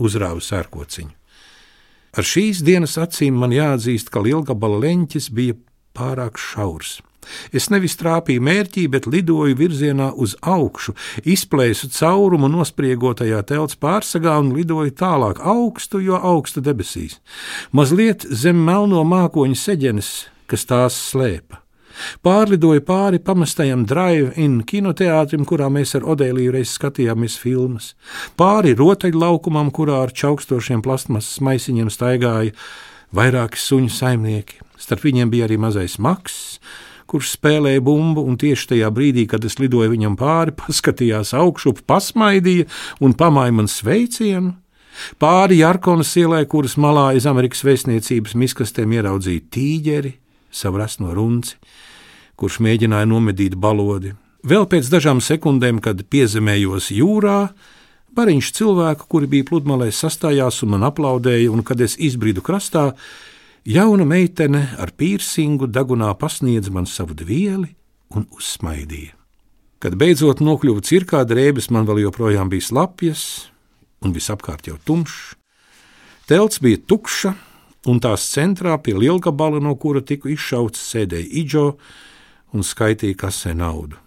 uzrāva 0.00 0.40
sērkociņu. 0.42 1.12
Ar 2.16 2.26
šīs 2.26 2.64
dienas 2.66 2.96
acīm 2.98 3.36
man 3.38 3.52
jāatzīst, 3.54 4.10
ka 4.10 4.22
lielgabala 4.24 4.80
leņķis 4.82 5.30
bija 5.36 5.58
pārāk 5.94 6.40
šaurs. 6.40 6.98
Es 7.54 7.68
nevis 7.70 7.94
trāpīju 8.00 8.42
mērķī, 8.42 8.86
bet 8.90 9.06
lidoju 9.10 9.54
virzienā 9.58 10.08
uz 10.16 10.34
augšu, 10.40 10.96
izplēsu 11.28 11.90
caurumu 11.94 12.48
nospriegotajā 12.50 13.42
telts 13.46 13.78
pārsagā 13.78 14.38
un 14.40 14.54
lidoju 14.56 14.96
tālāk 14.96 15.42
augstu, 15.44 16.00
jo 16.02 16.18
augstu 16.18 16.64
debesīs, 16.64 17.20
mazliet 17.76 18.24
zem 18.24 18.64
melno 18.64 19.04
mākoņu 19.06 19.58
seģenes, 19.60 20.14
kas 20.50 20.66
tās 20.66 20.96
slēpa. 21.10 21.60
Pārlidoju 22.26 22.84
pāri 22.86 23.20
pamestajam 23.22 23.86
drive-in 23.88 24.60
kinoteātrim, 24.68 25.46
kurā 25.48 25.70
mēs 25.72 25.96
ar 25.98 26.06
Odēliju 26.14 26.54
reiz 26.56 26.74
skatījāmies 26.76 27.38
filmas, 27.40 27.94
pāri 28.40 28.76
rotaļlaukumam, 28.78 29.72
kurā 29.74 30.02
ar 30.04 30.14
čaukstošiem 30.16 30.84
plastmasas 30.84 31.40
maisiņiem 31.44 31.90
staigāja 31.92 32.54
vairāki 33.16 33.58
suņu 33.60 33.90
saimnieki. 33.94 34.60
Starp 34.80 35.04
viņiem 35.04 35.30
bija 35.32 35.48
arī 35.48 35.58
mazais 35.60 35.98
maks, 36.00 36.60
kurš 37.10 37.34
spēlēja 37.34 37.82
bumbu, 37.84 38.22
un 38.26 38.38
tieši 38.40 38.74
tajā 38.74 38.90
brīdī, 38.94 39.26
kad 39.30 39.44
es 39.44 39.58
lidoju 39.60 39.90
viņam 39.92 40.16
pāri, 40.20 40.54
paskatījās 40.62 41.34
augšup, 41.38 41.84
pasmaidīja 41.90 42.68
un 43.04 43.16
pamāja 43.18 43.56
man 43.60 43.70
sveicienu. 43.70 44.56
Pāri 45.22 45.60
Jarkonas 45.60 46.10
ielai, 46.20 46.42
kuras 46.50 46.74
malā 46.80 47.12
aiz 47.14 47.26
Amerikas 47.30 47.62
vēstniecības 47.64 48.34
miskastēm 48.36 48.92
ieraudzīja 48.98 49.46
tīģeri, 49.54 50.12
savu 50.52 50.80
rasno 50.82 51.14
runci, 51.16 51.56
kurš 52.40 52.60
mēģināja 52.64 53.08
nomedīt 53.10 53.56
balodi. 53.60 54.14
Vēl 54.46 54.64
pēc 54.70 54.88
dažām 54.88 55.20
sekundēm, 55.20 55.82
kad 55.84 56.00
piezemējos 56.08 56.88
jūrā, 56.96 57.50
bariņš 58.16 58.52
cilvēku, 58.56 59.08
kuri 59.12 59.28
bija 59.28 59.48
pludmalē, 59.50 59.90
sastājās 59.92 60.62
un 60.64 60.74
man 60.74 60.86
aplaudēja, 60.88 61.50
un 61.52 61.64
kad 61.66 61.80
es 61.84 61.98
izbridu 62.00 62.44
krastā, 62.44 62.90
Jauna 63.68 64.06
meitene 64.08 64.62
ar 64.80 64.88
pīrsingu 64.96 65.66
dagunā 65.68 66.08
pasniedz 66.16 66.70
man 66.72 66.86
savu 66.88 67.12
dvieli 67.12 67.68
un 68.16 68.24
uzsmaidīja. 68.32 69.12
Kad 69.80 69.98
beidzot 70.00 70.40
nokļuva 70.40 70.80
cirkā, 70.84 71.20
drēbes 71.28 71.68
man 71.72 71.84
vēl 71.88 72.06
joprojām 72.06 72.48
bija 72.52 72.64
slapjas, 72.64 73.22
un 74.00 74.16
visapkārt 74.16 74.68
jau 74.68 74.78
tumšs. 74.88 75.36
Telts 76.28 76.60
bija 76.64 76.80
tukša, 76.88 77.34
un 77.92 78.00
tās 78.00 78.24
centrā 78.32 78.76
pie 78.80 78.96
lielgabala, 78.96 79.60
no 79.60 79.74
kura 79.76 80.00
tiku 80.00 80.32
izšauts, 80.32 80.80
sēdēja 80.92 81.28
Iģo 81.42 81.66
un 82.54 82.64
skaitīja 82.66 83.18
kasē 83.24 83.54
naudu. 83.56 83.98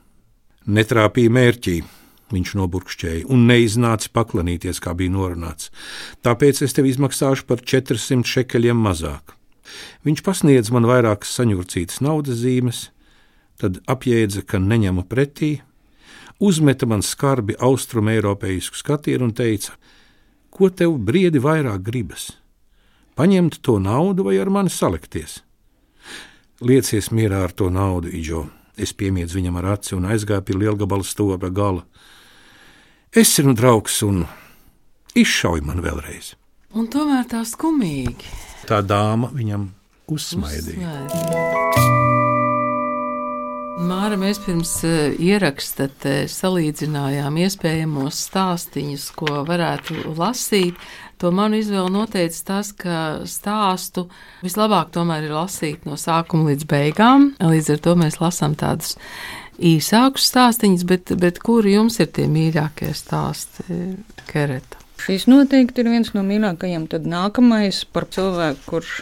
Netrāpīja 0.64 1.32
mērķī, 1.34 1.78
viņš 2.34 2.54
noburkšķēja, 2.60 3.28
un 3.32 3.46
neiznāca 3.50 4.10
paklanīties, 4.16 4.80
kā 4.84 4.96
bija 4.98 5.14
norunāts. 5.14 5.70
Tāpēc 6.26 6.64
es 6.66 6.76
tev 6.76 6.88
izmaksāšu 6.90 7.48
par 7.50 7.62
400 7.62 8.28
šekeļiem 8.36 8.80
mazāk. 8.80 9.36
Viņš 10.08 10.24
pasniedz 10.26 10.72
man 10.74 10.88
vairākas 10.88 11.34
saņurcītas 11.38 12.02
naudas 12.04 12.42
zīmes, 12.44 12.88
tad 13.60 13.80
apjēdza, 13.90 14.44
ka 14.48 14.60
neņemu 14.60 15.06
pretī, 15.10 15.54
uzmeta 16.40 16.88
man 16.90 17.04
skarbi 17.06 17.56
austrumu 17.60 18.14
eiropeisku 18.16 18.80
skatienu 18.80 19.30
un 19.30 19.36
teica: 19.38 19.78
Ko 20.54 20.70
tev 20.70 20.98
briedi 21.00 21.40
vairāk 21.42 21.84
gribas? 21.86 22.32
Paņemt 23.16 23.62
to 23.62 23.78
naudu 23.80 24.26
vai 24.28 24.40
ar 24.42 24.50
mani 24.50 24.74
salikties? 24.74 25.42
Liecies 26.62 27.10
mierā 27.10 27.44
ar 27.48 27.52
to 27.52 27.70
naudu, 27.74 28.12
Iģo. 28.14 28.46
Es 28.78 28.94
piemiedzu 28.94 29.38
viņam 29.40 29.58
ar 29.62 29.72
aci 29.76 29.96
un 29.98 30.06
aizgāju 30.10 30.46
pie 30.46 30.58
lielgabala 30.58 31.06
stūra 31.06 31.50
gala. 31.50 31.86
Es 33.14 33.36
esmu 33.38 33.54
draugs 33.58 34.02
un 34.06 34.24
izšauj 35.18 35.62
man 35.66 35.82
vēlreiz. 35.86 36.34
Un 36.74 36.88
tomēr 36.90 37.26
tā 37.30 37.44
skumīgi. 37.46 38.30
Tā 38.66 38.82
dāma 38.82 39.30
viņam 39.34 39.68
uzsmaidīja. 40.10 40.94
Māra, 43.84 44.16
mēs 44.18 44.40
pirms 44.42 44.72
uh, 44.86 45.14
ieraksta 45.18 45.90
salīdzinājām 46.30 47.38
iespējamos 47.44 48.20
stāstīņus, 48.30 49.08
ko 49.18 49.42
varētu 49.48 50.14
lasīt. 50.18 50.78
To 51.24 51.30
manu 51.32 51.56
izvēli 51.56 51.88
noteica 51.88 52.40
tas, 52.50 52.74
ka 52.76 52.96
stāstu 53.32 54.10
vislabāk 54.44 54.90
tomēr 54.92 55.30
ir 55.30 55.32
lasīt 55.32 55.86
no 55.88 55.96
sākuma 55.96 56.50
līdz 56.50 56.68
beigām. 56.68 57.30
Līdz 57.40 57.70
ar 57.78 57.80
to 57.86 57.94
mēs 58.02 58.20
lasām 58.20 58.58
tādus 58.60 58.98
īsākus 59.56 60.26
stāstīņus, 60.28 60.84
bet, 60.90 61.14
bet 61.22 61.40
kuri 61.40 61.78
jums 61.78 62.02
ir 62.04 62.10
tie 62.12 62.28
mīļākie 62.28 62.92
stāsti, 63.00 63.80
Kereta? 64.28 64.84
Šīs 65.00 65.30
noteikti 65.32 65.86
ir 65.86 65.94
viens 65.94 66.12
no 66.12 66.26
mīļākajiem. 66.28 66.90
Tad 66.92 67.08
nākamais 67.08 67.86
par 67.96 68.10
cilvēku, 68.12 68.68
kurš 68.68 69.00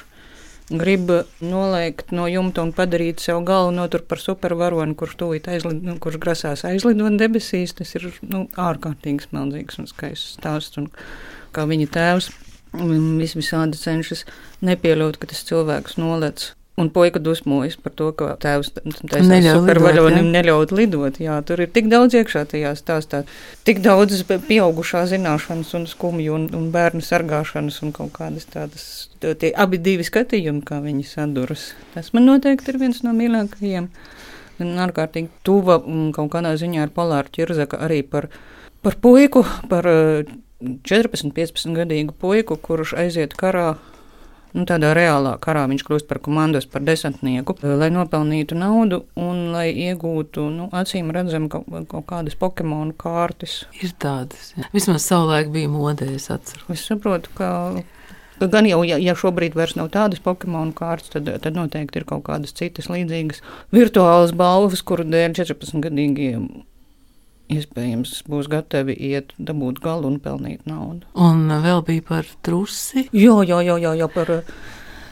grib 0.72 1.12
noliekt 1.44 2.14
no 2.16 2.28
jumta 2.32 2.64
un 2.66 2.72
padarīt 2.76 3.24
sev 3.24 3.42
galvu 3.48 3.74
notur 3.76 4.06
par 4.08 4.22
supervaroni, 4.24 4.96
kurš 4.98 5.18
tūlīt 5.20 5.50
aizlid, 5.52 5.82
nu, 5.86 5.98
kurš 6.02 6.20
grasās 6.24 6.64
aizlidot 6.68 7.18
debesīs. 7.20 7.76
Tas 7.78 7.92
ir 8.00 8.08
nu, 8.22 8.46
ārkārtīgi 8.60 9.28
smeldzīgs 9.28 9.82
un 9.82 9.92
skaists 9.92 10.38
stāsts. 10.38 10.80
Un 10.82 10.90
kā 11.56 11.68
viņa 11.70 11.92
tēvs 11.98 12.32
vis 13.20 13.36
visādi 13.36 13.80
cenšas 13.80 14.26
nepieļaut, 14.64 15.20
ka 15.20 15.28
tas 15.32 15.44
cilvēks 15.50 16.00
nolec 16.00 16.52
Un 16.82 16.90
puika 16.90 17.20
dusmojas 17.22 17.76
par 17.78 17.94
to, 17.94 18.08
ka 18.18 18.32
tēvs 18.42 18.72
supervaronim 18.74 20.32
neļaut 20.34 20.72
lidot. 20.74 21.20
Jā, 21.22 21.36
tur 21.46 21.62
ir 21.62 21.70
tik 21.74 21.92
daudz 21.92 22.16
iekšā 22.18 22.46
tajā 22.50 22.72
stāstā, 22.80 23.22
tik 23.68 23.84
daudz 23.86 24.24
pieaugušā 24.32 25.04
zināšanas 25.12 25.76
un 25.78 25.86
skumju 25.92 26.38
un, 26.38 26.48
un 26.58 26.70
bērnu 26.74 27.04
sargāšanas 27.06 27.82
un 27.86 27.94
kaut 27.96 28.14
kādas 28.16 28.48
tādas, 28.50 28.88
tie 29.22 29.52
abi 29.54 29.82
divi 29.84 30.08
skatījumi, 30.08 30.64
kā 30.66 30.82
viņi 30.82 31.06
saduras. 31.12 31.72
Tas 31.94 32.10
man 32.16 32.26
noteikti 32.32 32.74
ir 32.74 32.82
viens 32.82 33.04
no 33.06 33.14
mīļākajiem. 33.18 33.92
Un 34.62 34.82
ārkārtīgi 34.82 35.30
tuva 35.46 35.80
un 35.86 36.10
kaut 36.16 36.32
kādā 36.34 36.56
ziņā 36.58 36.86
ar 36.86 36.96
Polāru 36.96 37.32
Čirzaka 37.34 37.80
arī 37.86 38.02
par, 38.06 38.30
par 38.86 38.98
puiku, 39.02 39.46
par 39.70 39.88
14, 40.62 41.34
15 41.34 41.78
gadīgu 41.78 42.14
puiku, 42.18 42.58
kurš 42.62 42.94
aiziet 43.02 43.34
karā 43.38 43.76
nu, 44.58 44.66
tādā 44.70 44.92
reālā 44.98 45.36
karā 45.42 45.64
viņš 45.72 45.86
kļūst 45.88 46.08
par 46.10 46.22
komandos, 46.24 46.68
par 46.70 46.84
desantnieku, 46.88 47.56
eh, 47.62 47.76
lai 47.80 47.90
nopelnītu 47.94 48.58
naudu 48.60 49.04
un 49.20 49.52
lai 49.56 49.70
iegūtu, 49.72 50.48
nu, 50.54 50.70
acīm 50.76 51.12
redzam, 51.16 51.50
kaut, 51.52 51.68
kaut 51.92 52.08
kādas 52.10 52.38
Pokemonu 52.40 52.96
kārtas. 52.98 53.66
Ir 53.82 53.96
tādas. 54.00 54.54
Jā. 54.58 54.68
Vismaz 54.76 55.08
savulaik 55.08 55.52
bija 55.54 55.72
modē, 55.72 56.10
es 56.16 56.30
atceros. 56.34 56.70
Es 56.70 56.86
saprotu, 56.88 57.34
ka. 57.38 57.52
Gan 58.42 58.66
jau, 58.66 58.80
ja, 58.82 58.96
ja 58.98 59.14
šobrīd 59.14 59.54
vairs 59.54 59.76
nav 59.78 59.92
tādas 59.94 60.22
Pokemonu 60.24 60.74
kārtas, 60.74 61.12
tad, 61.14 61.30
tad 61.44 61.54
noteikti 61.54 62.02
ir 62.02 62.08
kaut 62.10 62.24
kādas 62.26 62.56
citas 62.58 62.90
līdzīgas 62.90 63.44
virtuālas 63.70 64.34
balvas, 64.34 64.82
kuru 64.82 65.06
dēļ 65.06 65.38
14 65.38 65.84
gadīgiem 65.86 66.48
iespējams 67.52 68.22
būs 68.30 68.50
gatavi 68.52 68.96
iet, 69.12 69.34
dabūt 69.40 69.82
galu 69.84 70.12
un 70.12 70.20
pelnīt 70.24 70.68
naudu. 70.70 71.08
Un 71.16 71.48
vēl 71.64 71.84
bija 71.88 72.06
par 72.08 72.30
trusi? 72.46 73.08
Jā, 73.12 73.42
jā, 73.48 73.62
jā, 73.66 73.78
jā, 73.82 73.96
jā 74.02 74.08
par 74.12 74.32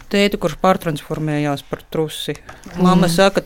tēti, 0.10 0.40
kurš 0.42 0.58
pārtransformējās 0.64 1.64
par 1.70 1.84
trusi. 1.94 2.36
Māma 2.78 3.06
mm. 3.06 3.14
saka, 3.14 3.44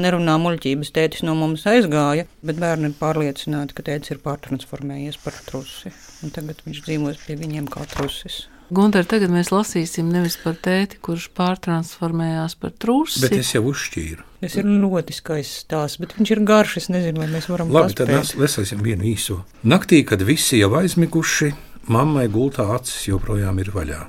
nerunā 0.00 0.36
muļķības, 0.42 0.94
tētis 0.96 1.24
no 1.26 1.36
mums 1.38 1.66
aizgāja, 1.70 2.26
bet 2.46 2.60
bērni 2.62 2.90
ir 2.90 2.96
pārliecināti, 3.00 3.76
ka 3.76 3.86
tētis 3.86 4.16
ir 4.16 4.22
pārtransformējies 4.24 5.20
par 5.24 5.38
trusi. 5.46 5.92
Un 6.24 6.34
tagad 6.34 6.64
viņš 6.66 6.82
dzīvos 6.86 7.22
pie 7.26 7.38
viņiem 7.40 7.70
kā 7.70 7.86
trusis. 7.94 8.44
Gunter, 8.70 9.02
tagad 9.08 9.32
mēs 9.34 9.50
lasīsim 9.50 10.10
nevis 10.14 10.36
par 10.38 10.54
tēti, 10.62 11.00
kurš 11.02 11.28
pārtransformējās 11.34 12.54
par 12.60 12.74
trūci. 12.78 13.24
Bet 13.24 13.34
es 13.40 13.50
jau 13.56 13.64
uzšķīru. 13.72 14.26
Tas 14.40 14.54
ir 14.56 14.68
ļoti 14.70 15.16
skaists 15.16 15.64
stāsts, 15.64 15.98
bet 16.00 16.14
viņš 16.16 16.30
ir 16.36 16.42
garš. 16.46 16.76
Es 16.80 16.86
nezinu, 16.92 17.20
vai 17.20 17.26
mēs 17.32 17.50
varam 17.50 17.72
Labi, 17.74 17.90
paspēt. 17.90 18.06
tad 18.06 18.14
mēs 18.14 18.32
lasīsim 18.38 18.84
vienu 18.84 19.08
īso. 19.10 19.40
Naktī, 19.66 20.04
kad 20.06 20.22
visi 20.24 20.60
jau 20.62 20.70
aizmiguši, 20.78 21.50
mammai 21.90 22.28
gultā 22.32 22.68
acis 22.76 23.08
joprojām 23.10 23.58
ir 23.60 23.72
vaļā. 23.74 24.00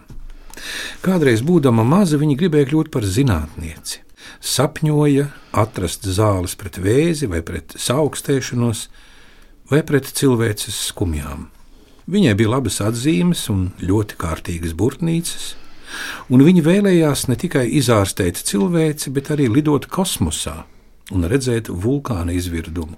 Kādreiz, 1.01 1.41
būdama 1.41 1.84
maza, 1.88 2.20
viņa 2.22 2.38
gribēja 2.38 2.70
kļūt 2.70 2.91
par 2.94 3.08
zinātnieci. 3.08 4.03
Sapņoja 4.41 5.25
atrast 5.58 6.06
zāles 6.06 6.53
pret 6.60 6.77
vēzi, 6.82 7.30
vai 7.32 7.41
pret 7.46 7.74
saaugstēšanos, 7.82 8.86
vai 9.74 9.82
pret 9.88 10.13
cilvēces 10.22 10.77
skumjām. 10.91 11.50
Viņai 12.10 12.34
bija 12.34 12.55
labas 12.55 12.79
atzīmes 12.81 13.43
un 13.53 13.67
ļoti 13.81 14.17
kārtīgas 14.17 14.74
burtnīcas, 14.77 15.51
un 16.34 16.41
viņa 16.41 16.63
vēlējās 16.65 17.27
ne 17.29 17.38
tikai 17.38 17.67
izārstēt 17.77 18.41
cilvēci, 18.48 19.13
bet 19.13 19.29
arī 19.34 19.50
lidot 19.51 19.86
kosmosā 19.91 20.63
un 21.13 21.27
redzēt 21.29 21.70
vulkāna 21.70 22.34
izvirdumu. 22.34 22.98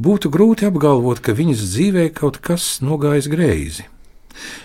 Būtu 0.00 0.30
grūti 0.32 0.68
apgalvot, 0.68 1.18
ka 1.20 1.34
viņas 1.36 1.66
dzīvē 1.74 2.06
kaut 2.16 2.38
kas 2.44 2.78
nogājis 2.80 3.28
greizi. 3.28 3.84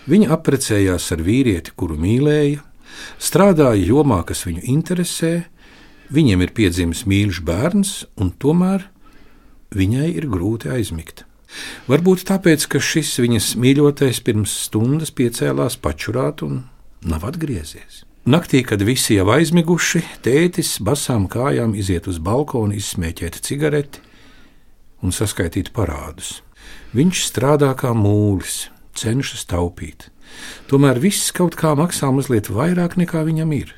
Viņa 0.08 0.30
apprecējās 0.38 1.10
ar 1.12 1.24
vīrieti, 1.26 1.74
kuru 1.76 1.98
mīlēja, 2.00 2.62
strādāja 3.20 3.82
jomā, 3.90 4.22
kas 4.24 4.46
viņu 4.48 4.64
interesē, 4.72 5.34
viņiem 6.14 6.46
ir 6.46 6.54
piedzimis 6.56 7.04
mīļš 7.10 7.42
bērns, 7.44 7.96
un 8.22 8.32
tomēr 8.32 8.86
viņai 9.76 10.12
ir 10.14 10.30
grūti 10.32 10.72
aizmigt. 10.72 11.26
Varbūt 11.90 12.26
tāpēc, 12.30 12.68
ka 12.72 12.82
šis 12.82 13.14
viņas 13.24 13.54
mīļotais 13.62 14.22
pirms 14.26 14.56
stundas 14.68 15.14
piecēlās 15.16 15.78
pačurāt 15.82 16.44
un 16.46 16.64
nav 17.06 17.26
atgriezies. 17.30 18.04
Naktī, 18.26 18.64
kad 18.66 18.82
visi 18.82 19.20
jau 19.20 19.28
aizmiguši, 19.36 20.02
tētis 20.26 20.80
basām 20.82 21.28
kājām 21.30 21.76
iziet 21.78 22.08
uz 22.10 22.18
balkonu, 22.18 22.74
izsmēķēt 22.74 23.38
cigareti 23.46 24.02
un 25.06 25.14
saskaitīt 25.14 25.70
parādus. 25.76 26.40
Viņš 26.98 27.22
strādā 27.28 27.70
kā 27.78 27.94
mūlis, 27.94 28.72
cenšas 28.98 29.46
taupīt. 29.52 30.10
Tomēr 30.72 30.98
viss 31.04 31.30
kaut 31.36 31.54
kā 31.60 31.76
maksā 31.78 32.10
mazliet 32.10 32.50
vairāk 32.50 32.98
nekā 32.98 33.22
viņam 33.28 33.54
ir. 33.54 33.76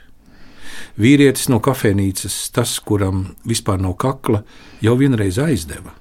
Vīrietis 0.98 1.50
no 1.52 1.60
kafejnīcas, 1.60 2.36
tas, 2.56 2.78
kuram 2.80 3.34
vispār 3.44 3.82
nav 3.84 3.98
kakla, 4.00 4.46
jau 4.82 4.96
vienreiz 4.96 5.38
aizdeva. 5.42 5.92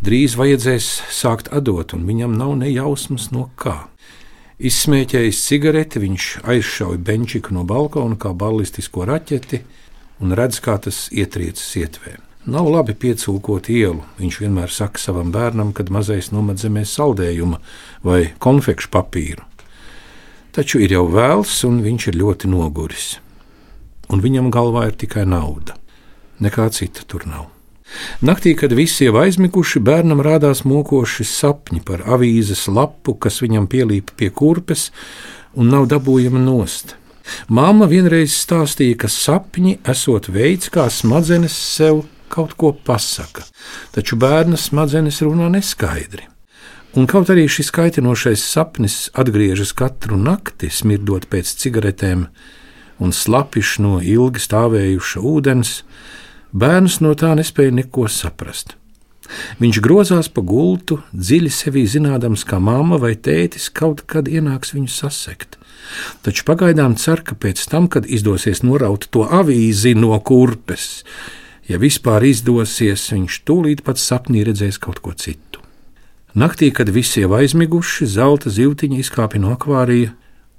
Drīz 0.00 0.36
vajadzēs 0.40 0.88
sākt 1.12 1.50
atdot, 1.52 1.94
un 1.96 2.06
viņam 2.08 2.36
nav 2.38 2.54
ne 2.62 2.70
jausmas 2.72 3.30
no 3.34 3.50
kā. 3.60 3.90
Izsmēķējis 4.60 5.42
cigareti, 5.48 6.00
viņš 6.02 6.24
aizšauja 6.44 7.00
benčiku 7.00 7.54
no 7.56 7.64
balkona 7.64 8.18
kā 8.20 8.34
ballistisko 8.36 9.06
raķeti 9.08 9.62
un 10.20 10.34
redz, 10.36 10.60
kā 10.60 10.76
tas 10.84 11.06
ietriecas 11.12 11.70
ietvēm. 11.80 12.20
Nav 12.50 12.70
labi 12.72 12.94
piecūkot 12.96 13.68
ielu, 13.68 14.00
viņš 14.16 14.40
vienmēr 14.40 14.72
saka 14.72 15.00
savam 15.00 15.28
bērnam, 15.32 15.74
kad 15.76 15.92
mazais 15.92 16.30
nomet 16.32 16.60
zemē 16.60 16.86
saldējuma 16.88 17.60
vai 18.04 18.32
konfekšu 18.40 18.88
papīru. 18.92 19.44
Taču 20.56 20.80
ir 20.80 20.96
jau 20.96 21.04
vēls, 21.12 21.60
un 21.68 21.82
viņš 21.84 22.08
ir 22.10 22.20
ļoti 22.20 22.50
noguris. 22.50 23.10
Un 24.10 24.24
viņam 24.24 24.48
galvā 24.50 24.88
ir 24.88 24.96
tikai 24.98 25.28
nauda. 25.28 25.76
Nekā 26.40 26.70
cita 26.74 27.04
tur 27.06 27.28
nav. 27.28 27.46
Naktī, 28.22 28.54
kad 28.58 28.72
visi 28.76 29.08
jau 29.08 29.18
aizmiguši, 29.22 29.82
bērnam 29.82 30.22
rādās 30.24 30.62
mokoši 30.68 31.26
sapņi 31.26 31.82
par 31.86 32.04
avīzes 32.06 32.66
lapu, 32.70 33.16
kas 33.18 33.40
viņam 33.42 33.66
pielīpa 33.70 34.16
pie 34.16 34.30
kurpes 34.30 34.90
un 35.58 35.72
nav 35.74 35.88
dabūjama 35.90 36.42
nost. 36.42 36.96
Māma 37.50 37.86
vienreiz 37.90 38.34
stāstīja, 38.38 38.96
ka 39.04 39.10
sapņi 39.10 39.78
esot 39.90 40.30
veids, 40.32 40.70
kā 40.72 40.88
smadzenes 40.90 41.54
sev 41.54 42.04
kaut 42.30 42.54
ko 42.58 42.72
pasaka, 42.72 43.44
taču 43.94 44.18
bērna 44.20 44.58
smadzenes 44.58 45.20
runā 45.26 45.50
neskaidri. 45.52 46.26
Un 46.98 47.06
kaut 47.06 47.30
arī 47.30 47.44
šis 47.46 47.70
kaitinošais 47.70 48.42
sapnis 48.42 49.10
atgriežas 49.14 49.70
katru 49.78 50.16
nakti, 50.18 50.70
smirdot 50.74 51.28
pēc 51.30 51.52
cigaretēm 51.62 52.24
un 53.00 53.14
slapiš 53.14 53.76
no 53.84 54.00
ilgi 54.02 54.42
stāvējuša 54.42 55.22
ūdens, 55.22 55.76
Bērns 56.52 56.98
no 57.04 57.14
tā 57.14 57.32
nespēja 57.38 57.74
neko 57.74 58.08
saprast. 58.10 58.74
Viņš 59.62 59.78
grozās 59.84 60.28
pa 60.32 60.42
gultu, 60.42 60.98
dziļi 61.14 61.50
sevī 61.54 61.84
zinādams, 61.86 62.42
ka 62.42 62.58
mamma 62.58 62.98
vai 62.98 63.14
tētis 63.14 63.68
kaut 63.70 64.02
kad 64.10 64.26
ienāks 64.26 64.74
viņu 64.74 64.90
sasekt. 64.90 65.58
Taču 66.26 66.42
pagaidām 66.48 66.96
cer, 66.98 67.22
ka 67.22 67.36
pēc 67.38 67.62
tam, 67.70 67.86
kad 67.86 68.06
izdosies 68.06 68.64
noraut 68.66 69.06
to 69.14 69.22
avīzi 69.26 69.94
no 69.94 70.18
kurpes, 70.18 71.04
ja 71.70 71.78
vispār 71.78 72.26
izdosies, 72.26 73.06
viņš 73.14 73.42
tūlīt 73.46 73.84
pat 73.86 74.02
sapnī 74.02 74.42
redzēs 74.46 74.80
kaut 74.82 74.98
ko 75.04 75.14
citu. 75.14 75.62
Naktī, 76.34 76.70
kad 76.74 76.90
visi 76.94 77.24
jau 77.24 77.34
aizmiguši, 77.38 78.06
zelta 78.06 78.50
zivtiņa 78.54 79.00
izkāpa 79.02 79.38
no 79.42 79.54
akvārija 79.54 80.12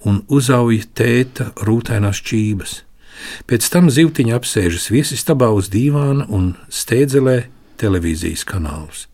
un 0.07 0.23
uzauja 0.27 0.87
tēta 0.95 1.51
rūtainās 1.63 2.19
čības. 2.27 2.81
Pēc 3.49 3.67
tam 3.73 3.89
zivtiņa 3.93 4.37
apsēžas 4.39 4.89
viesistabā 4.93 5.51
uz 5.55 5.69
dīvāna 5.73 6.27
un 6.29 6.53
steidzelē 6.69 7.43
televīzijas 7.81 8.45
kanālus. 8.47 9.07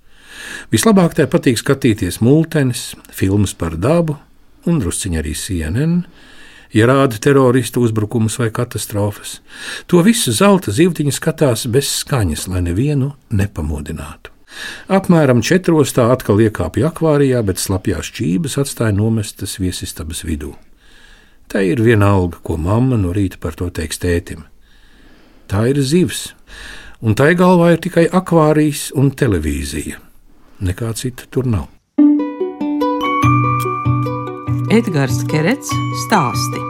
Vislabāk 0.71 1.17
tai 1.17 1.27
patīk 1.31 1.59
skatīties 1.59 2.21
multenis, 2.23 2.93
filmas 3.11 3.55
par 3.57 3.77
dabu 3.79 4.17
un 4.67 4.81
drusciņā 4.81 5.21
arī 5.21 5.33
CNN, 5.37 6.01
ja 6.75 6.87
rāda 6.89 7.19
teroristu 7.23 7.81
uzbrukumus 7.85 8.37
vai 8.41 8.49
katastrofas. 8.53 9.39
To 9.87 10.03
visu 10.05 10.33
zelta 10.35 10.73
zivtiņa 10.75 11.15
skatās 11.15 11.67
bez 11.71 11.91
skaņas, 12.03 12.47
lai 12.51 12.63
nevienu 12.67 13.13
nepamodinātu. 13.31 14.33
Apmēram 14.91 15.43
četros 15.45 15.93
tā 15.93 16.07
atkal 16.13 16.39
iekāpja 16.41 16.89
akvārijā, 16.89 17.43
bet 17.45 17.61
slapjās 17.61 18.09
čības 18.15 18.57
atstāja 18.63 18.95
nomestas 18.95 19.59
viesistabas 19.61 20.23
vidū. 20.27 20.55
Tā 21.47 21.61
ir 21.63 21.79
vienalga, 21.79 22.41
ko 22.43 22.57
mamma 22.59 22.97
no 22.99 23.13
rīta 23.15 23.39
par 23.39 23.55
to 23.55 23.69
teiks 23.71 24.01
tētim. 24.03 24.43
Tā 25.47 25.63
ir 25.71 25.79
zivs, 25.79 26.33
un 26.99 27.15
tai 27.15 27.37
galvā 27.39 27.71
ir 27.71 27.79
tikai 27.85 28.03
akvārijas 28.11 28.89
un 28.99 29.13
televīzija. 29.15 30.01
Nekā 30.59 30.91
cita 30.99 31.29
tur 31.31 31.47
nav. 31.47 31.69
Edgars 34.75 35.21
Kerets 35.31 35.71
stāsti. 36.03 36.65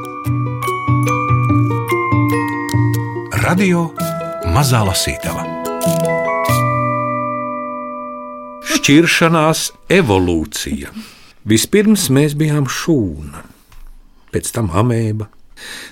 Radio 3.42 3.88
Mazā 4.54 4.84
Lasītava 4.86 5.48
Šķiršanās 8.78 9.72
evolūcija. 9.98 10.94
Vispirms 11.50 12.12
mēs 12.14 12.38
bijām 12.38 12.70
šūna 12.70 13.57
pēc 14.38 14.54
tam 14.54 14.70
amēba, 14.78 15.32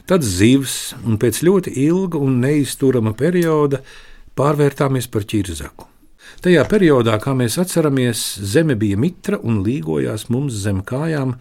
tad 0.06 0.22
zivs, 0.22 0.94
un 1.06 1.18
pēc 1.22 1.42
ļoti 1.46 1.74
ilga 1.88 2.22
un 2.22 2.38
neizturama 2.44 3.16
perioda 3.18 3.82
pārvērtāmies 4.38 5.10
par 5.10 5.26
ķirzaku. 5.26 5.90
Tajā 6.46 6.66
periodā, 6.70 7.16
kā 7.22 7.34
mēs 7.38 7.58
atceramies, 7.62 8.22
zeme 8.38 8.76
bija 8.78 9.00
mitra 9.02 9.40
un 9.42 9.64
līgojās 9.66 10.28
mums 10.30 10.54
zem 10.62 10.84
kājām, 10.86 11.34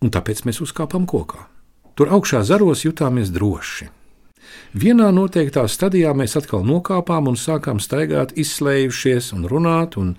un 0.00 0.10
tāpēc 0.10 0.42
mēs 0.48 0.62
uzkāpām 0.64 1.06
kokā. 1.06 1.46
Tur 1.94 2.10
augšā 2.16 2.42
zaros 2.48 2.82
jutāmies 2.86 3.30
droši. 3.34 3.90
Vienā 4.70 5.08
noteiktā 5.10 5.64
stadijā 5.66 6.12
mēs 6.14 6.36
atkal 6.38 6.62
nokāpām 6.62 7.26
un 7.32 7.38
sākām 7.38 7.80
staigāt, 7.82 8.36
izslējušies 8.38 9.32
un 9.34 9.48
runāt, 9.50 9.96
un 9.98 10.12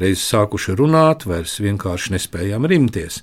reiz 0.00 0.20
sākuši 0.26 0.76
runāt, 0.76 1.24
vairs 1.24 1.56
vienkārši 1.64 2.12
nespējām 2.12 2.68
rimties. 2.68 3.22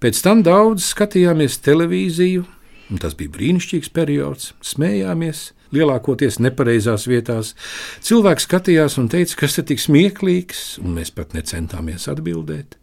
Pēc 0.00 0.22
tam 0.24 0.40
daudz 0.46 0.86
skatījāmies 0.94 1.60
televīziju, 1.66 2.46
un 2.88 3.02
tas 3.04 3.16
bija 3.18 3.34
brīnišķīgs 3.36 3.92
periods, 3.92 4.54
smējāmies. 4.64 5.50
Lielākoties 5.74 6.38
nepareizās 6.38 7.08
vietās. 7.10 7.52
Cilvēks 8.04 8.46
skatījās 8.46 8.98
un 9.00 9.08
teica, 9.10 9.40
kas 9.42 9.58
ir 9.58 9.68
tik 9.72 9.82
smieklīgs, 9.82 10.78
un 10.84 10.94
mēs 11.00 11.10
pat 11.12 11.34
necentāmies 11.34 12.06
atbildēt. 12.12 12.78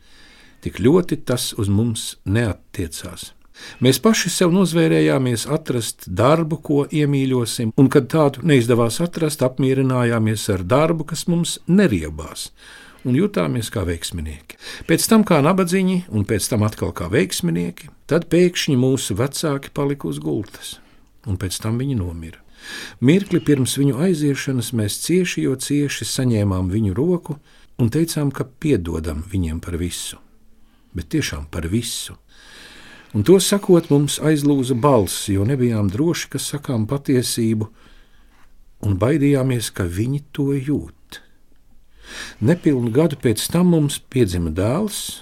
Tik 0.62 0.82
ļoti 0.84 1.22
tas 1.26 1.54
uz 1.58 1.72
mums 1.72 2.18
neatiecās. 2.28 3.32
Mēs 3.82 4.00
paši 4.02 4.30
sev 4.34 4.52
nozvērējāmies 4.56 5.48
atrast 5.52 6.08
darbu, 6.08 6.60
ko 6.62 6.84
iemīļosim, 6.86 7.74
un, 7.78 7.90
kad 7.94 8.10
tādu 8.12 8.46
neizdevās 8.48 9.00
atrast, 9.04 9.44
apmierinājāmies 9.46 10.48
ar 10.54 10.66
darbu, 10.68 11.08
kas 11.12 11.26
mums 11.32 11.58
neriebās, 11.70 12.50
un 13.06 13.18
jutāmies 13.18 13.72
kā 13.74 13.86
veiksminieki. 13.88 14.60
Pēc 14.90 15.08
tam 15.10 15.26
kā 15.28 15.42
nabadzīņi, 15.46 15.98
un 16.14 16.28
pēc 16.30 16.52
tam 16.52 16.66
atkal 16.68 16.94
kā 16.98 17.10
veiksminieki, 17.12 17.90
tad 18.12 18.30
pēkšņi 18.32 18.78
mūsu 18.80 19.18
vecāki 19.20 19.74
palika 19.74 20.10
uz 20.12 20.22
gultas, 20.22 20.78
un 21.26 21.42
pēc 21.42 21.62
tam 21.64 21.82
viņi 21.82 21.98
nomira. 22.02 22.42
Mirkli 23.02 23.42
pirms 23.42 23.74
viņu 23.80 23.98
aiziešanas 24.06 24.70
mēs 24.78 25.00
cieši, 25.06 25.48
jo 25.48 25.56
cieši 25.58 26.06
saņēmām 26.06 26.70
viņu 26.70 26.94
roku 26.94 27.40
un 27.82 27.90
teicām, 27.90 28.30
ka 28.30 28.46
piedodam 28.46 29.24
viņiem 29.32 29.62
par 29.64 29.80
visu. 29.82 30.20
Bet 30.94 31.10
tiešām 31.14 31.48
par 31.50 31.66
visu 31.72 32.18
un 33.14 33.26
to 33.28 33.38
sakot, 33.44 33.90
mums 33.92 34.20
aizlūza 34.24 34.78
balss, 34.80 35.28
jo 35.30 35.46
nebijām 35.48 35.90
droši, 35.92 36.30
ka 36.34 36.42
sakām 36.42 36.88
patiesību, 36.90 37.68
un 38.88 38.98
baidījāmies, 39.02 39.72
ka 39.76 39.86
viņi 39.86 40.24
to 40.36 40.52
jūt. 40.56 41.22
Nepilnu 42.44 42.92
gadu 42.92 43.18
pēc 43.22 43.44
tam 43.54 43.72
mums 43.76 44.00
piedzima 44.12 44.52
dēls, 44.56 45.22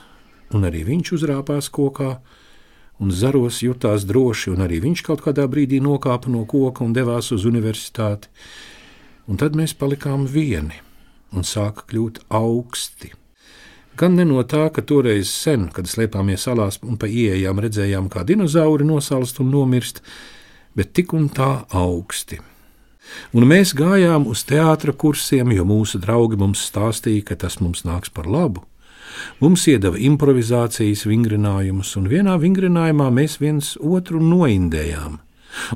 un 0.55 0.65
arī 0.65 0.83
viņš 0.87 1.13
uzrāpās 1.19 1.69
kokā, 1.73 2.17
un 2.99 3.13
zaros 3.15 3.61
jutās 3.63 4.05
droši, 4.07 4.53
un 4.53 4.65
arī 4.65 4.81
viņš 4.83 5.05
kaut 5.07 5.23
kādā 5.25 5.45
brīdī 5.51 5.79
nokāpa 5.83 6.31
no 6.31 6.43
koka 6.49 6.83
un 6.83 6.95
devās 6.95 7.31
uz 7.35 7.45
universitāti. 7.47 8.31
Un 9.29 9.37
tad 9.37 9.55
mēs 9.55 9.75
palikām 9.77 10.25
vieni, 10.27 10.81
un 11.31 11.45
sāka 11.45 11.85
kļūt 11.89 12.23
augsti. 12.33 13.13
Gan 13.99 14.15
ne 14.15 14.23
no 14.23 14.39
tā, 14.47 14.69
ka 14.71 14.79
toreiz 14.79 15.27
sen, 15.27 15.67
kad 15.75 15.89
slēpāmies 15.91 16.45
salās 16.47 16.79
un 16.87 16.95
pa 16.99 17.09
iejām 17.11 17.59
redzējām, 17.59 18.07
kā 18.11 18.23
dinozauri 18.23 18.87
nosalst 18.87 19.41
un 19.43 19.51
nomirst, 19.51 19.99
bet 20.71 20.93
tik 20.95 21.11
un 21.17 21.27
tā 21.27 21.65
augsti. 21.75 22.39
Un 23.35 23.43
mēs 23.49 23.73
gājām 23.75 24.29
uz 24.29 24.45
teātra 24.47 24.93
kursiem, 24.93 25.51
jo 25.51 25.65
mūsu 25.67 25.99
draugi 25.99 26.39
mums 26.39 26.63
stāstīja, 26.69 27.25
ka 27.27 27.39
tas 27.43 27.59
mums 27.59 27.83
nāks 27.83 28.13
par 28.13 28.29
labu. 28.29 28.63
Mums 29.43 29.65
iedeva 29.67 29.99
improvizācijas 29.99 31.03
vingrinājumus, 31.09 31.95
un 31.99 32.07
vienā 32.07 32.37
vingrinājumā 32.39 33.09
mēs 33.11 33.39
viens 33.41 33.75
otru 33.81 34.21
noindējām. 34.23 35.19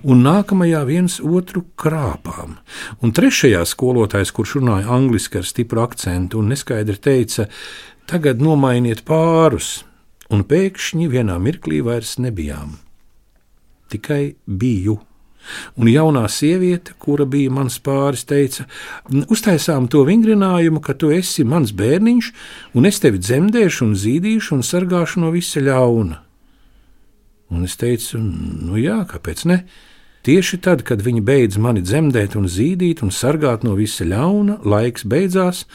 Un 0.05 0.21
nākamajā 0.23 0.83
viens 0.85 1.15
otru 1.19 1.63
krāpām. 1.81 2.59
Un 3.01 3.11
trešajā 3.11 3.63
skolotājs, 3.67 4.31
kurš 4.31 4.59
runāja 4.59 4.93
angliski 4.93 5.41
ar 5.41 5.49
stipru 5.49 5.81
akcentu 5.83 6.39
un 6.39 6.53
neskaidri 6.53 6.99
teica, 7.01 7.47
tagad 8.09 8.41
nomainiet 8.43 9.03
pārus, 9.07 9.83
un 10.33 10.43
pēkšņi 10.47 11.09
vienā 11.11 11.39
mirklī 11.41 11.81
vairs 11.85 12.17
nebijām. 12.21 12.77
Tikai 13.93 14.35
biju. 14.47 14.99
Un 15.75 15.89
jaunā 15.91 16.23
sieviete, 16.31 16.93
kura 17.03 17.25
bija 17.27 17.51
mans 17.51 17.75
pāris, 17.83 18.23
teica, 18.23 18.63
uztaisām 19.27 19.89
to 19.91 20.05
vingrinājumu, 20.07 20.79
ka 20.79 20.95
tu 20.95 21.11
esi 21.11 21.43
mans 21.43 21.73
bērniņš, 21.75 22.29
un 22.79 22.87
es 22.87 23.01
tevi 23.03 23.19
dzemdēšu, 23.19 23.89
un 23.89 23.97
zīdīšu 23.99 24.55
un 24.55 24.63
sargāšu 24.63 25.23
no 25.25 25.33
visa 25.35 25.63
ļauna. 25.63 26.21
Un 27.53 27.67
es 27.67 27.75
teicu, 27.77 28.21
nu 28.23 28.79
jā, 28.79 29.01
kāpēc 29.09 29.43
ne? 29.51 29.59
Tieši 30.23 30.61
tad, 30.63 30.85
kad 30.87 31.03
viņi 31.03 31.21
beidz 31.27 31.59
mani 31.59 31.83
dzemdēt, 31.83 32.37
un 32.39 32.47
zīdīt 32.47 33.03
un 33.03 33.11
sargāt 33.11 33.65
no 33.67 33.75
visa 33.75 34.07
ļauna, 34.07 34.61
laiks 34.63 35.03
beidzās, 35.03 35.65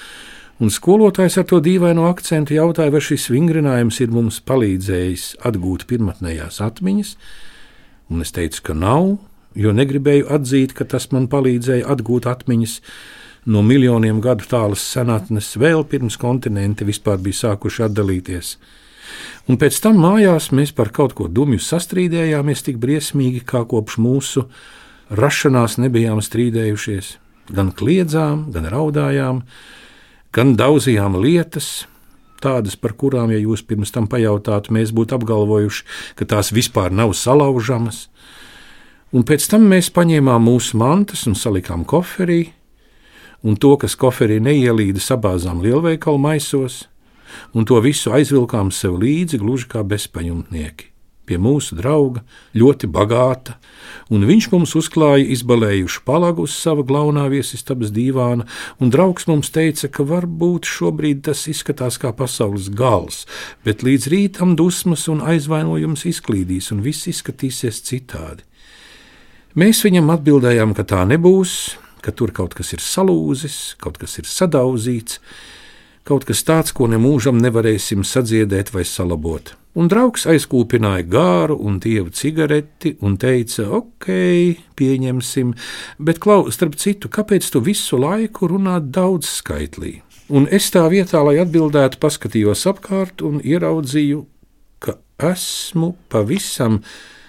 un 0.58 0.72
skolotājs 0.74 1.38
ar 1.40 1.46
to 1.50 1.60
dīvaino 1.64 2.08
akcentu 2.10 2.56
jautāja, 2.56 2.92
vai 2.94 3.02
šis 3.04 3.28
vingrinājums 3.32 4.00
ir 4.02 4.14
mums 4.14 4.40
palīdzējis 4.48 5.28
atgūt 5.48 5.86
pirmotnējās 5.90 6.60
atmiņas, 6.64 7.14
un 8.10 8.24
es 8.24 8.34
teicu, 8.34 8.64
ka 8.70 8.76
nav, 8.78 9.14
jo 9.58 9.74
negribēju 9.74 10.28
atzīt, 10.34 10.74
ka 10.74 10.86
tas 10.88 11.10
man 11.14 11.28
palīdzēja 11.30 11.86
atgūt 11.94 12.28
atmiņas 12.30 12.80
no 13.48 13.62
miljoniem 13.64 14.20
gadu 14.24 14.46
tālas 14.48 14.82
senatnes, 14.84 15.54
vēl 15.60 15.86
pirms 15.88 16.18
kontinenti 16.20 16.86
vispār 16.88 17.20
bija 17.22 17.44
sākuši 17.46 17.86
atdalīties. 17.88 18.56
Un 19.48 19.56
pēc 19.60 19.78
tam 19.80 19.96
mājās 20.02 20.50
mēs 20.52 20.74
par 20.76 20.90
kaut 20.92 21.14
ko 21.16 21.28
dumju 21.32 21.60
sastrīdējāmies 21.64 22.66
tik 22.66 22.76
briesmīgi, 22.82 23.40
kā 23.48 23.64
kopš 23.68 23.96
mūsu 24.04 24.44
rašanās 25.08 25.78
nebijām 25.80 26.20
strīdējušies. 26.24 27.14
Gan 27.56 27.72
kliedzām, 27.72 28.50
gan 28.52 28.68
raudājām, 28.68 29.40
gan 30.38 30.54
daudzījām 30.58 31.18
lietas, 31.18 31.88
tādas, 32.38 32.78
par 32.78 32.94
kurām, 32.94 33.32
ja 33.34 33.42
jūs 33.42 33.64
pirms 33.66 33.90
tam 33.90 34.06
pajautātu, 34.06 34.70
mēs 34.76 34.94
būtu 34.94 35.18
apgalvojuši, 35.18 35.86
ka 36.14 36.28
tās 36.30 36.54
vispār 36.54 36.94
nav 36.94 37.16
salaužamas 37.18 38.06
un 39.12 39.24
pēc 39.24 39.48
tam 39.50 39.68
mēs 39.70 39.90
paņēmām 39.94 40.44
mūsu 40.48 40.78
mantas 40.80 41.24
un 41.28 41.36
salikām 41.38 41.84
koferī, 41.88 42.52
un 43.42 43.56
to, 43.56 43.74
kas 43.80 43.96
koferī 43.96 44.38
neielīda, 44.42 45.00
sabāzām 45.02 45.62
lielveikalu 45.64 46.20
maisos, 46.20 46.82
un 47.54 47.68
to 47.68 47.80
visu 47.84 48.12
aizvilkām 48.14 48.72
sev 48.74 48.98
līdzi, 49.00 49.40
gluži 49.40 49.68
kā 49.72 49.84
bezpajumtnieki. 49.86 50.92
Pie 51.28 51.36
mūsu 51.36 51.76
drauga, 51.76 52.22
ļoti 52.56 52.88
bagāta, 52.88 53.58
un 54.08 54.24
viņš 54.24 54.46
mums 54.54 54.72
uzklāja 54.78 55.26
izbalējušu 55.34 56.00
palagu 56.08 56.46
uz 56.48 56.54
sava 56.56 56.84
glaunā 56.88 57.26
viesistabas 57.28 57.92
dīvāna, 57.92 58.46
un 58.80 58.92
draugs 58.94 59.28
mums 59.28 59.52
teica, 59.52 59.90
ka 59.92 60.06
varbūt 60.08 60.68
šobrīd 60.68 61.26
tas 61.28 61.44
izskatās 61.52 62.00
kā 62.00 62.14
pasaules 62.16 62.70
gals, 62.72 63.26
bet 63.64 63.84
līdz 63.84 64.08
rītam 64.08 64.56
dusmas 64.56 65.04
un 65.12 65.20
aizvainojums 65.20 66.06
izklīdīs, 66.08 66.72
un 66.72 66.80
viss 66.86 67.10
izskatīsies 67.12 67.84
citādi. 67.84 68.48
Mēs 69.58 69.84
viņam 69.84 70.12
atbildējām, 70.14 70.72
ka 70.76 70.84
tā 70.88 71.04
nebūs, 71.08 71.76
ka 72.04 72.12
tur 72.14 72.32
kaut 72.32 72.56
kas 72.56 72.72
ir 72.76 72.82
salūzis, 72.84 73.74
kaut 73.80 74.00
kas 74.00 74.16
ir 74.20 74.28
sadauzīts, 74.28 75.18
kaut 76.08 76.24
kas 76.28 76.44
tāds, 76.46 76.72
ko 76.72 76.88
nemūžam 76.88 77.40
nevarēsim 77.42 78.04
sadziedēt 78.06 78.72
vai 78.72 78.84
salabot. 78.88 79.56
Un 79.78 79.86
draugs 79.86 80.24
aizkūpināja 80.26 81.04
gāru 81.06 81.54
un 81.62 81.76
dievu 81.78 82.10
cigareti 82.10 82.96
un 83.06 83.14
teica, 83.20 83.68
ok, 83.78 84.08
pieņemsim, 84.78 85.52
bet, 86.02 86.18
Klau, 86.24 86.48
starp 86.50 86.74
citu, 86.82 87.10
kāpēc 87.14 87.46
tu 87.54 87.62
visu 87.62 88.00
laiku 88.00 88.48
runā 88.50 88.80
daudz 88.82 89.30
skaitlī? 89.36 90.00
Un 90.34 90.48
es 90.50 90.66
tā 90.74 90.82
vietā, 90.90 91.22
lai 91.22 91.38
atbildētu, 91.44 92.00
paskatījos 92.02 92.66
apkārt 92.72 93.22
un 93.22 93.38
ieraudzīju, 93.38 94.24
ka 94.82 94.98
esmu 95.30 95.92
pavisam, 96.10 96.82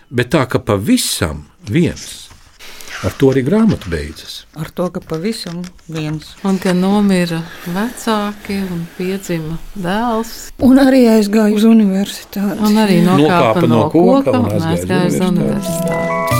bet 0.10 0.34
tā 0.34 0.48
ka 0.50 0.64
pavisam 0.66 1.46
viens. 1.70 2.32
Ar 3.00 3.14
to 3.16 3.30
arī 3.32 3.46
grāmata 3.48 3.88
beidzas. 3.88 4.42
Ar 4.60 4.68
to, 4.76 4.90
ka 4.92 5.00
pavisam 5.00 5.62
viens. 5.88 6.34
Un 6.44 6.60
ka 6.60 6.74
nomira 6.76 7.40
vecāki 7.64 8.58
un 8.66 8.84
piedzima 8.98 9.56
dēls. 9.80 10.34
Un 10.68 10.84
arī 10.84 11.06
aizgāja 11.14 11.56
uz 11.56 11.64
universitāti. 11.70 12.60
Un 12.60 12.76
arī 12.84 13.00
nokāpa, 13.06 13.64
Nokāpa 13.64 13.66
no, 13.72 13.86
no 13.86 13.88
koka 13.96 14.20
koka 14.28 14.36
un 14.36 14.52
un 14.52 14.70
aizgāja 14.74 15.08
uz 15.08 15.16
aizgāja 15.16 15.16
uz 15.16 15.32
universitāti. 15.32 16.39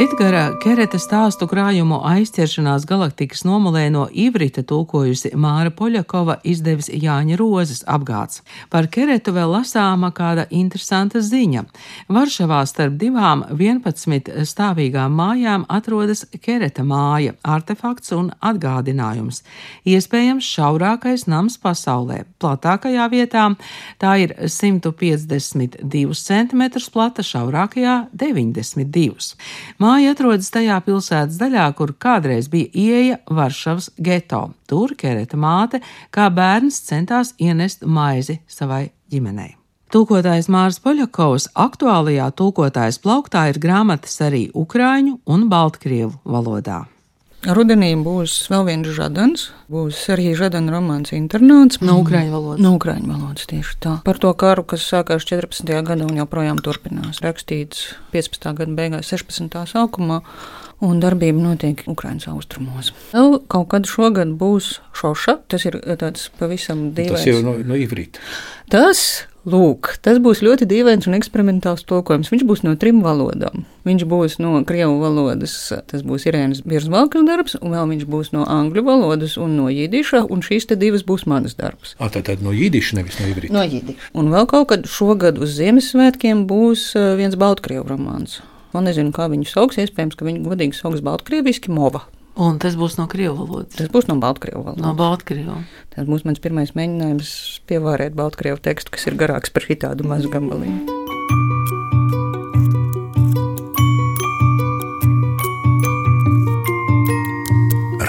Edgara 0.00 0.54
Kereta 0.56 0.96
stāstu 0.96 1.44
krājumu 1.44 1.98
aizķeršanās 2.08 2.86
galaktikas 2.88 3.42
nomalē 3.44 3.82
no 3.92 4.06
Ivrita 4.08 4.62
tulkojusi 4.64 5.34
Māra 5.36 5.68
Poļakova 5.76 6.38
izdevis 6.48 6.86
Jāņa 6.88 7.36
Rozes 7.36 7.82
apgāds. 7.84 8.40
Par 8.72 8.88
Keretu 8.88 9.34
vēl 9.36 9.52
lasāma 9.52 10.08
kāda 10.16 10.46
interesanta 10.56 11.20
ziņa. 11.20 11.66
Varšavā 12.16 12.62
starp 12.70 12.96
divām 13.02 13.42
11 13.50 14.30
stāvīgām 14.48 15.12
mājām 15.18 15.66
atrodas 15.68 16.24
Kereta 16.40 16.80
māja, 16.80 17.36
artefakts 17.44 18.16
un 18.16 18.32
atgādinājums. 18.40 19.42
Iespējams 19.84 20.48
šaurākais 20.48 21.26
nams 21.28 21.60
pasaulē. 21.60 22.22
Platākajā 22.40 23.10
vietā 23.12 23.44
tā 24.00 24.16
ir 24.24 24.32
152 24.48 26.16
cm 26.24 26.66
plata, 26.88 27.28
šaurākajā 27.34 28.00
92 28.16 29.36
Māja 29.90 30.12
atrodas 30.14 30.52
tajā 30.54 30.76
pilsētas 30.86 31.38
daļā, 31.40 31.64
kur 31.74 31.90
kādreiz 31.98 32.46
bija 32.52 32.68
ieeja 32.78 33.16
Varšavas 33.26 33.88
geto. 33.98 34.42
Tur 34.70 34.92
Kereta 34.94 35.38
māte 35.40 35.80
kā 36.14 36.28
bērns 36.30 36.78
centās 36.86 37.32
ienest 37.42 37.82
maizi 37.82 38.36
savai 38.46 38.84
ģimenei. 39.10 39.56
Tūkotājs 39.90 40.46
Mārs 40.52 40.78
Poļakovs 40.84 41.48
aktuālajā 41.58 42.28
tūkotājas 42.38 43.00
plauktā 43.02 43.48
ir 43.50 43.58
grāmatas 43.58 44.14
arī 44.28 44.44
ukraiņu 44.54 45.16
un 45.26 45.48
baltkrievu 45.50 46.20
valodā. 46.22 46.84
Rudenī 47.40 47.94
būs 47.96 48.34
vēl 48.52 48.66
viens 48.66 48.88
žadans, 48.92 49.46
būs 49.72 49.96
arī 50.12 50.34
žadana 50.36 50.74
romāns 50.74 51.14
internāts. 51.16 51.78
No 51.80 51.94
ukraiņu 52.02 52.34
valodas. 52.34 52.60
No 52.60 52.74
ukraiņu 52.76 53.08
valodas 53.08 53.48
tieši 53.48 53.78
tā. 53.80 53.92
Par 54.04 54.20
to 54.20 54.32
karu, 54.36 54.66
kas 54.68 54.84
sākās 54.84 55.24
14. 55.24 55.72
gadā 55.86 56.04
un 56.04 56.20
joprojām 56.20 56.60
turpinās. 56.60 57.22
Rakstīts 57.24 57.94
15. 58.12 58.52
gada 58.58 58.76
beigās, 58.76 59.08
16. 59.08 59.56
sākumā. 59.72 60.20
Un 60.84 61.00
darbība 61.00 61.40
notiek 61.40 61.80
Ukraiņas 61.88 62.28
austrumos. 62.32 62.92
Vēl 63.12 63.38
kaut 63.52 63.68
kad 63.72 63.88
šogad 63.88 64.36
būs 64.40 64.78
šoša. 64.96 65.38
Tas 65.52 65.64
ir 65.68 65.80
tāds 66.00 66.28
pavisam 66.40 66.90
dīvains. 66.96 67.20
Tas 67.20 67.28
jau 67.28 67.42
no, 67.44 67.56
no 67.64 67.76
Ivrīta. 67.76 68.20
Tas, 68.72 69.26
lūk, 69.48 69.94
tas 70.04 70.18
būs 70.22 70.42
ļoti 70.44 70.66
dīvains 70.68 71.08
un 71.08 71.16
eksperimentāls 71.16 71.84
tulkojums. 71.88 72.30
Viņš 72.32 72.44
būs 72.48 72.62
no 72.66 72.74
trim 72.80 73.00
valodām. 73.04 73.64
Viņš 73.88 74.04
būs 74.10 74.36
no 74.42 74.52
krievu 74.68 74.98
valodas, 75.00 75.54
tas 75.88 76.04
būs 76.04 76.26
Irēnas 76.28 76.60
Birzvalkas 76.66 77.24
darbs, 77.28 77.56
un 77.60 77.74
vēl 77.76 77.88
viņš 77.94 78.04
būs 78.10 78.32
no 78.36 78.44
angļu 78.44 78.84
valodas 78.84 79.38
un 79.40 79.56
no 79.56 79.70
jidiša, 79.72 80.26
un 80.28 80.44
šīs 80.44 80.68
te 80.70 80.76
divas 80.80 81.06
būs 81.08 81.26
manas 81.30 81.56
darbs. 81.56 81.96
Ah, 81.98 82.12
tā 82.12 82.22
tad 82.26 82.44
no 82.44 82.52
Jīdiša, 82.52 83.00
nevis 83.00 83.18
no 83.20 83.30
Ivrīta. 83.32 83.56
No 83.56 83.64
jidiša. 83.64 84.12
Un 84.20 84.30
vēl 84.34 84.48
kaut 84.50 84.68
kad 84.74 84.88
šogad 84.90 85.40
uz 85.40 85.56
Ziemassvētkiem 85.56 86.44
būs 86.50 86.90
eh, 86.98 87.12
viens 87.20 87.38
Baltkrievu 87.40 87.88
romāns. 87.88 88.40
Man 88.74 88.86
nezinu, 88.86 89.10
kā 89.14 89.26
viņu 89.32 89.48
sauks, 89.50 89.80
iespējams, 89.82 90.14
ka 90.14 90.28
viņu 90.28 90.44
godīgi 90.46 90.76
sauks 90.78 91.02
Baltkrieviski 91.02 91.72
Mova. 91.74 92.04
Un 92.40 92.56
tas 92.56 92.76
būs 92.80 92.96
no 92.96 93.04
krievu 93.10 93.36
valodas. 93.42 93.74
Tas 93.76 93.90
būs 93.92 94.08
no 94.08 94.16
Baltkrievu 94.20 94.62
valodas. 94.64 94.80
No 94.80 94.94
Baltkrievu. 94.96 95.58
Tas 95.92 96.08
būs 96.08 96.24
mans 96.24 96.40
pirmais 96.40 96.72
mēģinājums 96.72 97.32
pievārēt 97.68 98.16
Baltkrievu 98.16 98.62
tekstu, 98.64 98.94
kas 98.96 99.04
ir 99.10 99.18
garāks 99.20 99.52
par 99.52 99.68
šitādu 99.68 100.08
mazu 100.08 100.32
gabaliņu. 100.32 101.00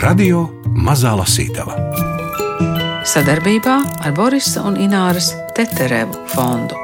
Radio 0.02 0.48
Mazā 0.80 1.12
Lasītava. 1.20 1.76
Sadarbībā 3.06 3.78
ar 4.02 4.16
Borisa 4.16 4.64
un 4.66 4.80
Ināras 4.80 5.34
Teterevu 5.58 6.24
fondu. 6.32 6.80